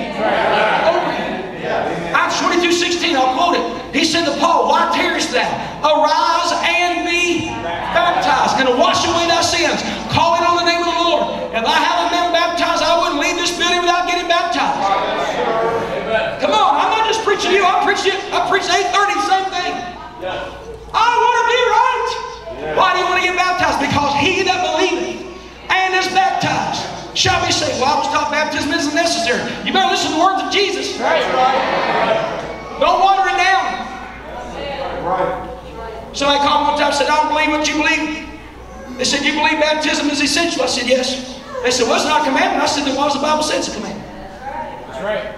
[0.86, 1.39] Over you.
[1.62, 3.94] Acts 22, 16, I'll quote it.
[3.94, 5.44] He said to Paul, Why tarriest thou?
[5.84, 9.80] Arise and be baptized, and wash away thy sins,
[10.12, 11.24] calling on the name of the Lord.
[11.52, 14.80] If I haven't been baptized, I wouldn't leave this building without getting baptized.
[16.40, 19.46] Come on, I'm not just preaching to you, I preach it, I preach 830, same
[19.52, 19.72] thing.
[20.92, 22.08] I want to be right.
[22.76, 23.80] Why do you want to get baptized?
[23.80, 25.22] Because he that believeth
[25.70, 26.82] and is baptized
[27.16, 27.80] shall be saved.
[27.80, 29.42] Well, I was taught baptism isn't necessary.
[29.66, 30.98] You better listen to the words of Jesus.
[30.98, 31.20] Right.
[32.80, 33.84] Don't water it down.
[35.04, 36.16] Right.
[36.16, 38.96] Somebody called me one time and said, I don't believe what you believe.
[38.96, 40.62] They said, You believe baptism is essential?
[40.62, 41.40] I said, Yes.
[41.62, 42.62] They said, Well, it's not a commandment.
[42.62, 44.08] I said, Then why does the Bible say it's a commandment?
[44.88, 45.36] That's right.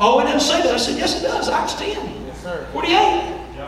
[0.00, 0.74] Oh, it doesn't say that.
[0.74, 1.48] I said, Yes, it does.
[1.48, 2.68] Acts 10, Yes, sir.
[2.72, 2.92] 48.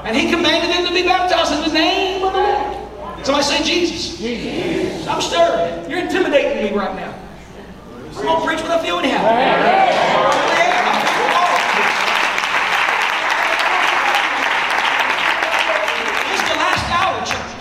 [0.04, 3.26] And he commanded them to be baptized in the name of the Lord.
[3.26, 4.18] Somebody say Jesus.
[4.18, 5.06] Jesus.
[5.08, 5.90] I'm stirred.
[5.90, 7.15] You're intimidating me right now.
[8.16, 9.20] I'm going preach with a few in Yeah.
[16.32, 17.52] It's the last hour, church.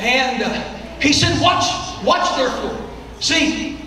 [0.00, 0.48] And uh,
[1.00, 1.66] he said, watch,
[2.02, 2.80] watch therefore.
[3.20, 3.78] See,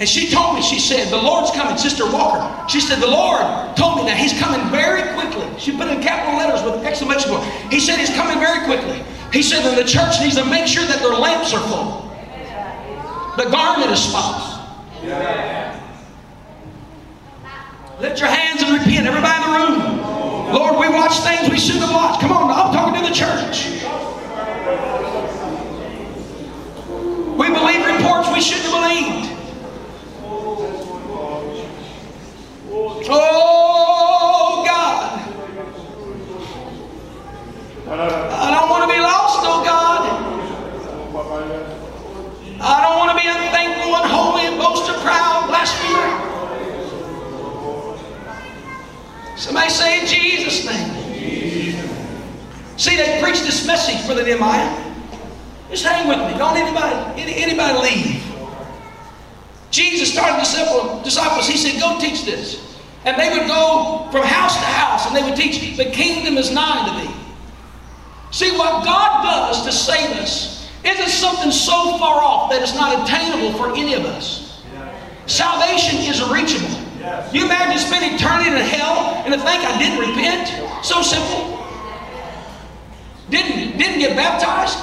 [0.00, 2.68] and she told me, she said, the Lord's coming, Sister Walker.
[2.68, 3.42] She said, the Lord
[3.76, 5.46] told me that he's coming very quickly.
[5.58, 7.44] She put in capital letters with exclamation point.
[7.70, 9.04] He said he's coming very quickly.
[9.32, 12.08] He said that the church needs to make sure that their lamps are full.
[13.36, 14.47] The garment is spotless.
[18.00, 19.06] Lift your hands and repent.
[19.06, 20.52] Everybody in the room.
[20.52, 22.20] Lord, we watch things we shouldn't have watched.
[22.20, 23.70] Come on, I'm talking to the church.
[27.38, 29.34] We believe reports we shouldn't have believed.
[33.10, 35.20] Oh, God.
[37.88, 38.67] I don't
[53.48, 54.68] this message for the Nehemiah.
[55.70, 56.36] Just hang with me.
[56.36, 58.22] Don't anybody, any, anybody leave.
[59.70, 61.48] Jesus started the disciples.
[61.48, 62.78] He said, go teach this.
[63.06, 66.50] And they would go from house to house and they would teach, the kingdom is
[66.50, 67.14] nigh to thee.
[68.32, 73.02] See, what God does to save us isn't something so far off that it's not
[73.02, 74.62] attainable for any of us.
[75.24, 76.68] Salvation is reachable.
[77.32, 80.84] You imagine spending eternity in hell and to think I didn't repent?
[80.84, 81.57] So simple.
[83.30, 84.78] Didn't didn't get baptized?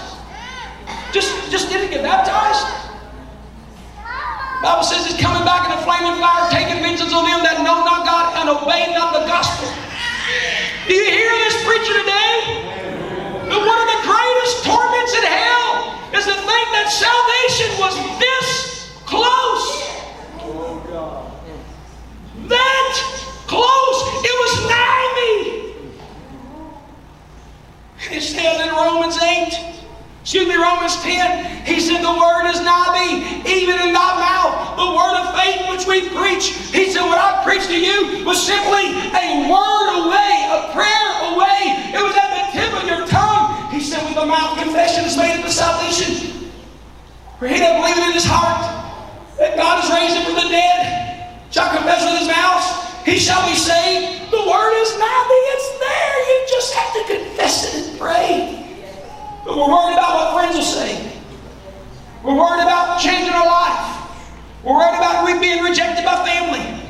[1.11, 2.85] Just just didn't get baptized?
[4.61, 7.85] Bible says he's coming back in a flaming fire, taking vengeance on them that know
[7.85, 9.69] not God and obey not the gospel.
[10.87, 12.65] Do you hear this preacher today?
[13.49, 18.89] That one of the greatest torments in hell is to think that salvation was this
[19.05, 19.65] close.
[22.49, 22.93] That
[23.45, 23.99] close.
[24.25, 25.64] It was nigh me.
[28.12, 29.76] It says in Romans 8.
[30.22, 31.66] Excuse me, Romans 10.
[31.70, 35.70] He said, The word is nigh thee, even in thy mouth, the word of faith
[35.70, 36.58] which we preach.
[36.74, 41.93] He said, What I preached to you was simply a word away, a prayer away.
[41.93, 43.70] It was at the tip of your tongue.
[43.70, 46.49] He said, With the mouth, confession is made unto salvation.
[47.38, 48.66] For he that believeth in his heart
[49.38, 50.95] that God has raised him from the dead
[51.51, 52.66] shall confess with his mouth,
[53.06, 54.28] he shall be saved.
[54.28, 56.18] The word is nigh thee, it's there.
[56.28, 58.85] You just to confess it and pray.
[59.43, 61.19] But we're worried about what friends will say.
[62.23, 64.09] We're worried about changing our life.
[64.63, 66.83] We're worried about we being rejected by family.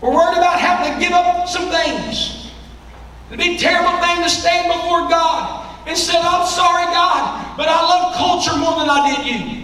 [0.00, 2.50] We're worried about having to give up some things.
[3.28, 7.56] It'd be a terrible thing to stand before God and say, oh, I'm sorry, God,
[7.56, 9.62] but I love culture more than I did you.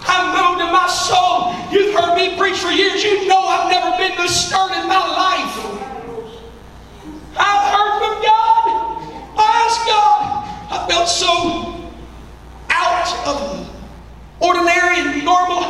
[0.00, 1.54] I'm moved in my soul.
[1.70, 3.04] You've heard me preach for years.
[3.04, 5.87] You know I've never been this stirred in my life.
[7.38, 8.62] I've heard from God.
[9.38, 10.18] I asked God.
[10.70, 11.90] I felt so
[12.70, 13.70] out of
[14.40, 15.62] ordinary and normal.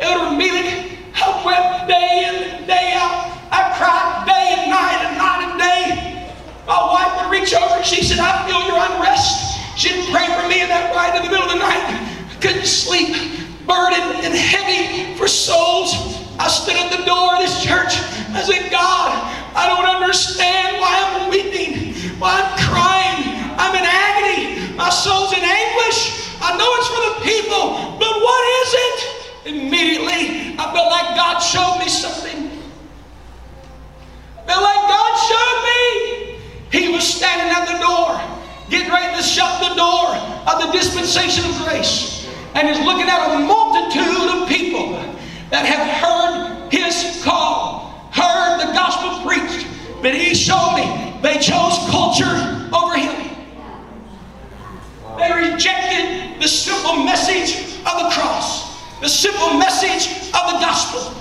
[0.00, 3.32] Elder Mealing, I wept day in and day out.
[3.50, 6.34] I cried day and night and night and day.
[6.66, 9.58] My wife would reach over and she said, I feel your unrest.
[9.76, 12.66] She'd pray for me in that right in the middle of the night I couldn't
[12.66, 13.14] sleep,
[13.66, 16.17] burdened and heavy for souls.
[16.38, 17.98] I stood at the door of this church.
[18.30, 19.10] I said, God,
[19.58, 23.34] I don't understand why I'm weeping, why I'm crying.
[23.58, 24.76] I'm in agony.
[24.78, 26.30] My soul's in anguish.
[26.38, 28.98] I know it's for the people, but what is it?
[29.50, 32.38] Immediately, I felt like God showed me something.
[34.38, 36.38] I felt like God showed me.
[36.70, 38.14] He was standing at the door,
[38.70, 40.14] getting ready to shut the door
[40.46, 45.17] of the dispensation of grace and is looking at a multitude of people
[45.50, 49.66] that have heard his call, heard the gospel preached,
[50.02, 53.16] but he showed me they chose culture over him.
[55.16, 61.12] They rejected the simple message of the cross, the simple message of the gospel,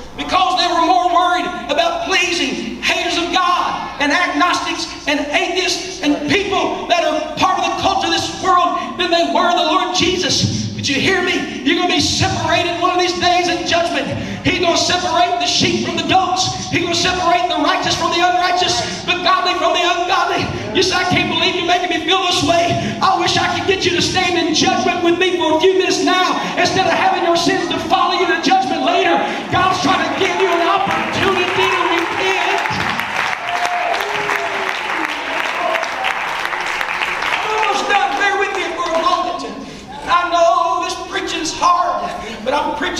[10.88, 11.68] You hear me?
[11.68, 14.08] You're going to be separated one of these days in judgment.
[14.48, 16.72] He's going to separate the sheep from the goats.
[16.72, 20.48] He's going to separate the righteous from the unrighteous, the godly from the ungodly.
[20.72, 22.72] You say, I can't believe you're making me feel this way.
[23.04, 25.76] I wish I could get you to stand in judgment with me for a few
[25.76, 29.20] minutes now instead of having your sins to follow you to judgment later.
[29.52, 31.16] God's trying to give you an opportunity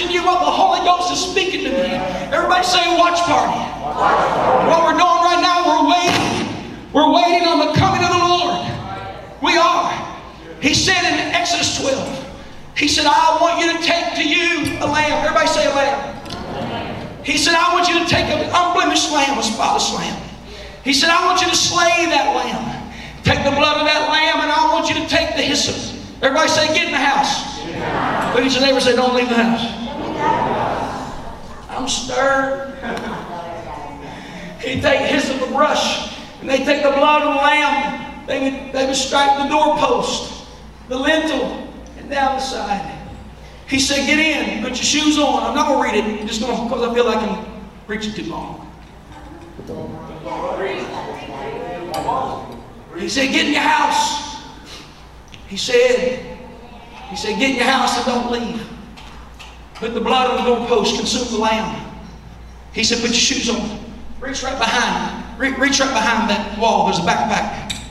[0.08, 1.92] Preaching you what the Holy Ghost is speaking to me.
[2.32, 3.60] Everybody say watch party.
[4.72, 6.48] What we're doing right now, we're waiting.
[6.96, 8.64] We're waiting on the coming of the Lord.
[9.44, 9.92] We are.
[10.62, 12.24] He said in Exodus 12,
[12.78, 15.12] He said, I want you to take to you a lamb.
[15.28, 16.00] Everybody say a lamb.
[17.26, 20.24] He said, I want you to take an unblemished lamb, a spotless lamb.
[20.86, 22.64] He said, I want you to slay that lamb.
[23.28, 25.76] Take the blood of that lamb, and I want you to take the hyssop.
[26.24, 27.60] Everybody say, get in the house.
[28.34, 29.77] Look at your neighbor say, don't leave the house.
[31.78, 32.74] I'm stirred.
[34.62, 38.26] He take hyssop a brush, and they take the blood of the lamb.
[38.26, 40.48] They would, they would strike the doorpost,
[40.90, 42.94] the lintel, and down the side.
[43.68, 45.44] He said, get in, put your shoes on.
[45.44, 47.46] I'm not going to read it, I'm just going because I feel like I'm
[47.86, 48.64] preaching too long.
[52.98, 54.42] He said, get in your house.
[55.48, 56.38] He said,
[57.10, 58.77] he said, Get in your house and don't leave.
[59.80, 62.02] Put the blood on the doorpost, consume the lamb.
[62.74, 63.80] He said, Put your shoes on.
[64.20, 65.40] Reach right behind.
[65.40, 66.86] Reach right behind that wall.
[66.86, 67.86] There's a backpack.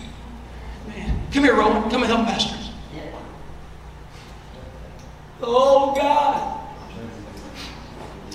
[0.89, 1.91] Man, come here, Roland.
[1.91, 2.57] Come and help Pastor.
[5.43, 6.69] Oh, God.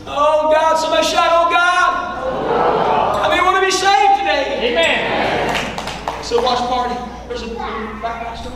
[0.05, 0.75] Oh, God.
[0.77, 3.23] Somebody shout, Oh, God.
[3.23, 4.71] How many want to be saved today?
[4.71, 6.23] Amen.
[6.23, 6.95] So, watch party.
[7.27, 8.53] There's a backpack store.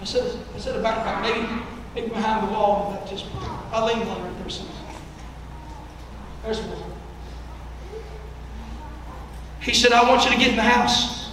[0.00, 1.48] I said, I said a backpack, maybe,
[1.94, 3.26] maybe behind the wall of that just,
[3.72, 4.76] I leaned on it there somewhere.
[6.42, 6.92] There's one.
[9.60, 11.30] He said, I want you to get in the house.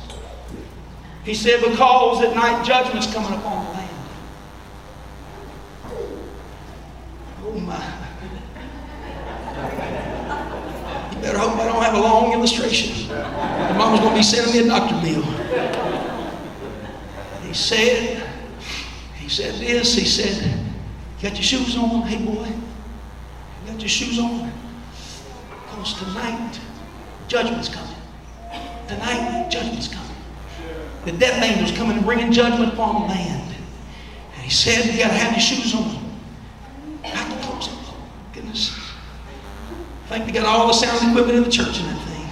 [1.25, 3.89] He said, because at night judgment's coming upon the land.
[7.43, 7.95] Oh my.
[11.11, 13.07] You better hope I don't have a long illustration.
[13.09, 15.23] Your mama's going to be sending me a doctor bill.
[17.45, 18.23] He said,
[19.15, 20.68] he said this, he said,
[21.21, 22.01] got your shoes on?
[22.03, 24.51] Hey boy, you got your shoes on?
[25.49, 26.59] Because tonight,
[27.27, 27.95] judgment's coming.
[28.87, 30.15] Tonight, judgment's coming.
[31.05, 33.55] The death angel's coming and bringing judgment upon the land.
[34.35, 36.09] And he said, you got to have your shoes on.
[37.03, 37.73] Got to close it.
[38.33, 38.77] Goodness
[40.05, 42.25] I think they got all the sound equipment in the church in that thing.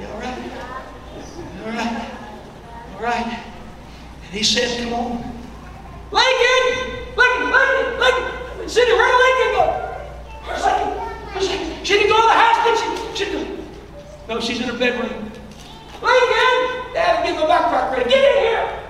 [0.00, 0.38] You all right?
[1.58, 2.10] You all right?
[2.96, 3.44] All right.
[4.24, 5.33] And he said, Come on.
[6.14, 6.64] Lincoln!
[7.16, 7.98] Lincoln!
[7.98, 8.68] Lincoln!
[8.68, 9.64] Cindy, where'd Lincoln go?
[10.46, 10.90] Where's Lincoln?
[11.34, 11.84] Where's Lincoln?
[11.84, 13.16] She didn't go to the house, did she?
[13.16, 13.64] She didn't go.
[14.28, 15.30] No, she's in her bedroom.
[16.00, 16.56] Lincoln!
[16.94, 18.10] Dad, get the backpack ready.
[18.10, 18.80] Get in here!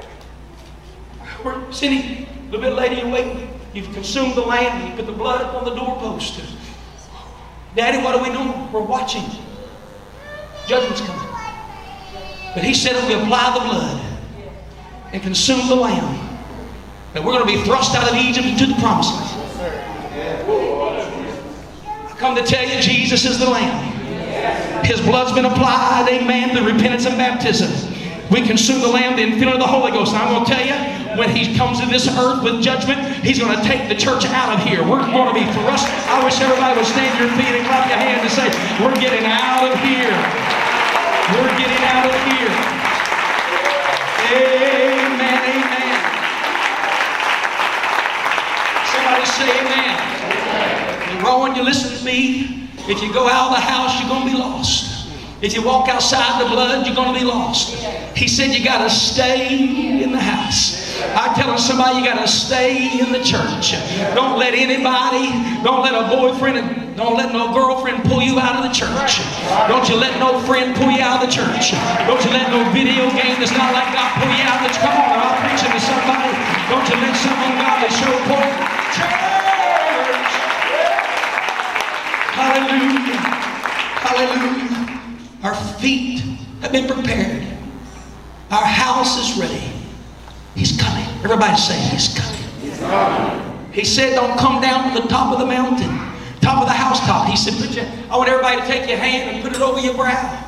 [1.43, 3.49] We're, Cindy, a little bit later, you wait.
[3.73, 4.91] You've consumed the lamb.
[4.91, 6.41] You put the blood up on the doorpost.
[7.75, 8.71] Daddy, what are we doing?
[8.71, 9.25] We're watching.
[10.67, 11.29] Judgment's coming.
[12.55, 14.01] But he said if we apply the blood
[15.13, 16.24] and consume the lamb,
[17.15, 19.41] that we're going to be thrust out of Egypt into the promised land.
[22.07, 23.95] I come to tell you, Jesus is the lamb.
[24.85, 27.95] His blood's been applied, amen, through repentance and baptism.
[28.31, 30.13] We consume the Lamb, the infilling of the Holy Ghost.
[30.13, 30.77] And I'm going to tell you,
[31.21, 34.49] when He comes to this earth with judgment, He's going to take the church out
[34.49, 34.81] of here.
[34.81, 35.87] We're going to be thrust.
[36.09, 38.49] I wish everybody would stand your feet and clap your hands and say,
[38.81, 40.17] We're getting out of here.
[41.37, 42.53] We're getting out of here.
[44.35, 45.97] Amen, amen.
[48.89, 49.99] Somebody say amen.
[51.11, 52.71] And Rowan, you listen to me.
[52.87, 55.11] If you go out of the house, you're going to be lost.
[55.43, 57.75] If you walk outside the blood, you're going to be lost.
[58.17, 60.85] He said you got to stay in the house.
[61.19, 63.75] I tell somebody you got to stay in the church.
[64.15, 65.27] Don't let anybody,
[65.67, 69.19] don't let a boyfriend, don't let no girlfriend pull you out of the church.
[69.67, 71.75] Don't you let no friend pull you out of the church.
[72.07, 74.73] Don't you let no video game that's not like God pull you out of the
[74.73, 74.87] church.
[74.87, 76.31] Come on, I'm preaching to somebody.
[76.71, 78.74] Don't you let someone God that show pull.
[82.35, 83.21] Hallelujah.
[84.05, 85.01] Hallelujah.
[85.43, 86.21] Our feet
[86.61, 87.47] have been prepared.
[88.51, 89.73] Our house is ready.
[90.55, 91.05] He's coming.
[91.25, 92.43] Everybody say, He's coming.
[92.61, 93.71] He's coming.
[93.73, 95.89] He said, Don't come down to the top of the mountain,
[96.41, 97.29] top of the housetop.
[97.29, 99.81] He said, put your, I want everybody to take your hand and put it over
[99.81, 100.41] your brow.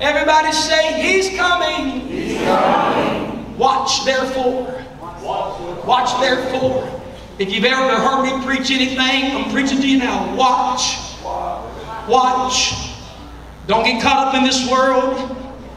[0.00, 2.08] Everybody say, He's coming.
[2.08, 3.58] He's coming.
[3.58, 4.84] Watch therefore.
[5.22, 6.95] Watch therefore.
[7.38, 10.34] If you've ever heard me preach anything, I'm preaching to you now.
[10.34, 10.96] Watch.
[12.08, 12.94] Watch.
[13.66, 15.36] Don't get caught up in this world.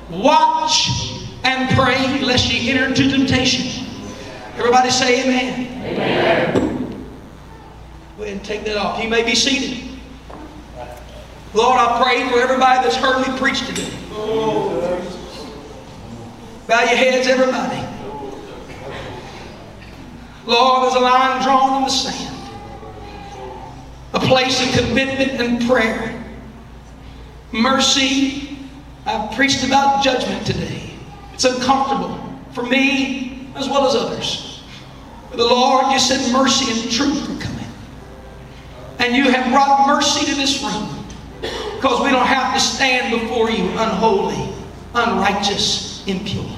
[0.09, 0.89] Watch
[1.43, 3.85] and pray lest ye enter into temptation.
[4.55, 5.83] Everybody say amen.
[5.83, 7.09] Amen.
[8.17, 9.03] Go ahead and take that off.
[9.03, 9.99] You may be seated.
[11.53, 13.91] Lord, I pray for everybody that's heard me preach today.
[16.67, 17.88] Bow your heads, everybody.
[20.49, 22.35] Lord, there's a line drawn in the sand.
[24.13, 26.25] A place of commitment and prayer.
[27.51, 28.57] Mercy.
[29.05, 30.91] I've preached about judgment today.
[31.33, 34.63] It's uncomfortable for me as well as others.
[35.29, 37.67] But the Lord, you said mercy and truth are coming.
[38.97, 41.05] And you have brought mercy to this room
[41.75, 44.53] because we don't have to stand before you unholy,
[44.95, 46.49] unrighteous, impure.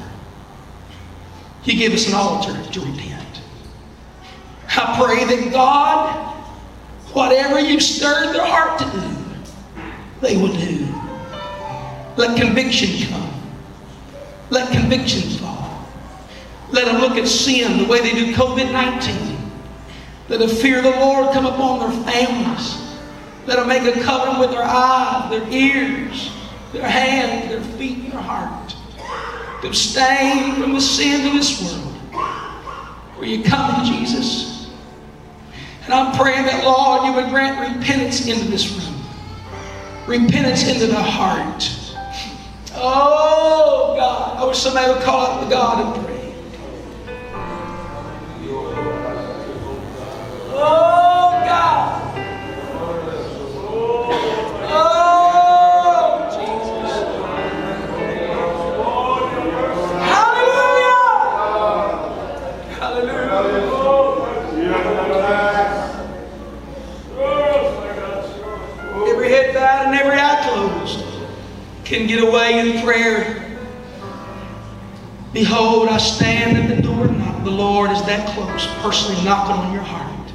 [1.66, 3.21] You give us an altar to repent.
[4.74, 6.16] I pray that God,
[7.14, 9.82] whatever you've stirred their heart to do,
[10.22, 10.88] they will do.
[12.16, 13.30] Let conviction come.
[14.50, 15.88] Let convictions fall.
[16.72, 19.38] Let them look at sin the way they do COVID 19.
[20.30, 22.78] Let the fear of the Lord come upon their families.
[23.48, 26.32] Let them make a covenant with their eyes, their ears,
[26.72, 28.74] their hands, their feet, and their heart.
[29.62, 31.94] To abstain from the sin of this world.
[33.18, 34.61] Where you come, to Jesus.
[35.86, 39.04] And I'm praying that, Lord, you would grant repentance into this room.
[40.08, 41.78] Repentance into the heart.
[42.74, 44.38] Oh, God.
[44.38, 46.11] I wish somebody would call out to God and pray.
[71.92, 73.60] Can get away in prayer.
[75.34, 77.44] Behold, I stand at the door and knock.
[77.44, 80.32] The Lord is that close, personally knocking on your heart,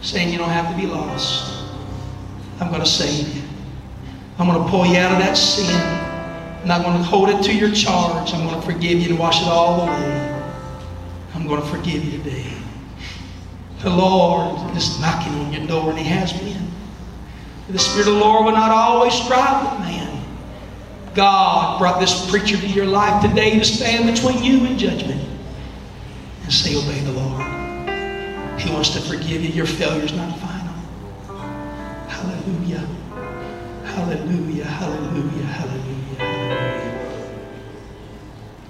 [0.00, 1.64] saying you don't have to be lost.
[2.60, 3.42] I'm going to save you.
[4.38, 5.70] I'm going to pull you out of that sin.
[6.62, 8.34] I'm not going to hold it to your charge.
[8.34, 10.42] I'm going to forgive you and wash it all away.
[11.34, 12.52] I'm going to forgive you today.
[13.82, 16.70] The Lord is knocking on your door, and He has been.
[17.68, 20.03] The Spirit of the Lord will not always strive with man.
[21.14, 25.22] God brought this preacher to your life today to stand between you and judgment
[26.42, 28.60] and say, Obey the Lord.
[28.60, 29.50] He wants to forgive you.
[29.50, 30.74] Your failure is not final.
[32.08, 32.86] Hallelujah.
[33.84, 34.64] Hallelujah.
[34.64, 35.44] Hallelujah.
[35.44, 35.44] Hallelujah.
[35.44, 36.74] Hallelujah.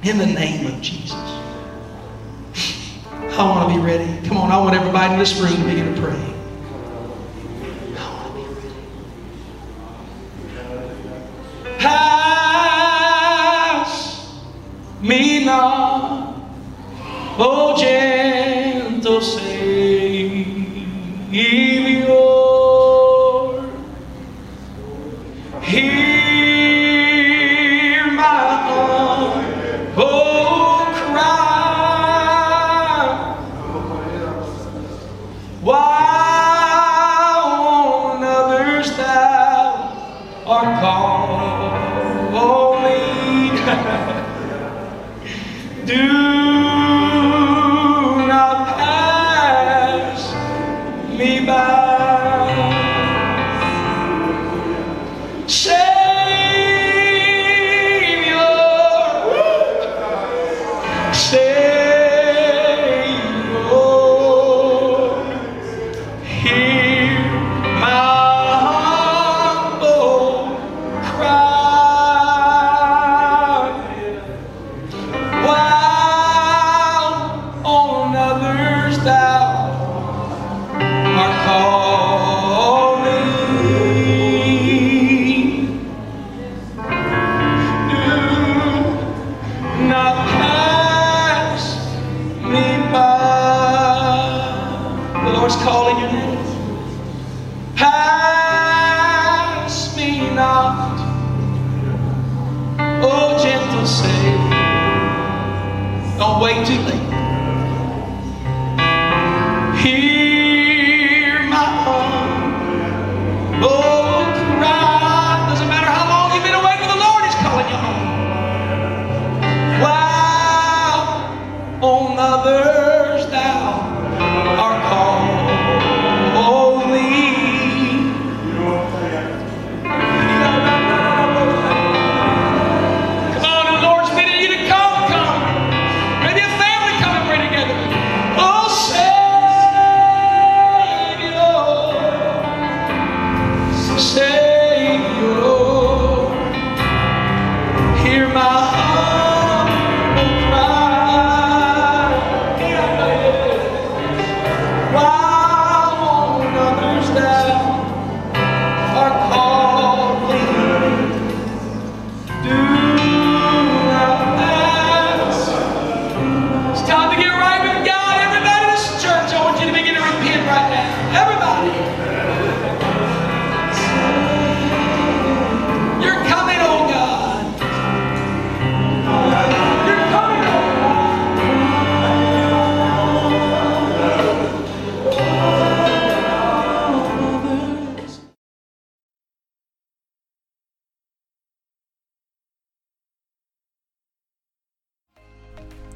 [0.02, 1.12] In the name of Jesus.
[3.36, 4.28] I want to be ready.
[4.28, 6.33] Come on, I want everybody in this room to begin to pray.
[15.04, 16.34] Me not,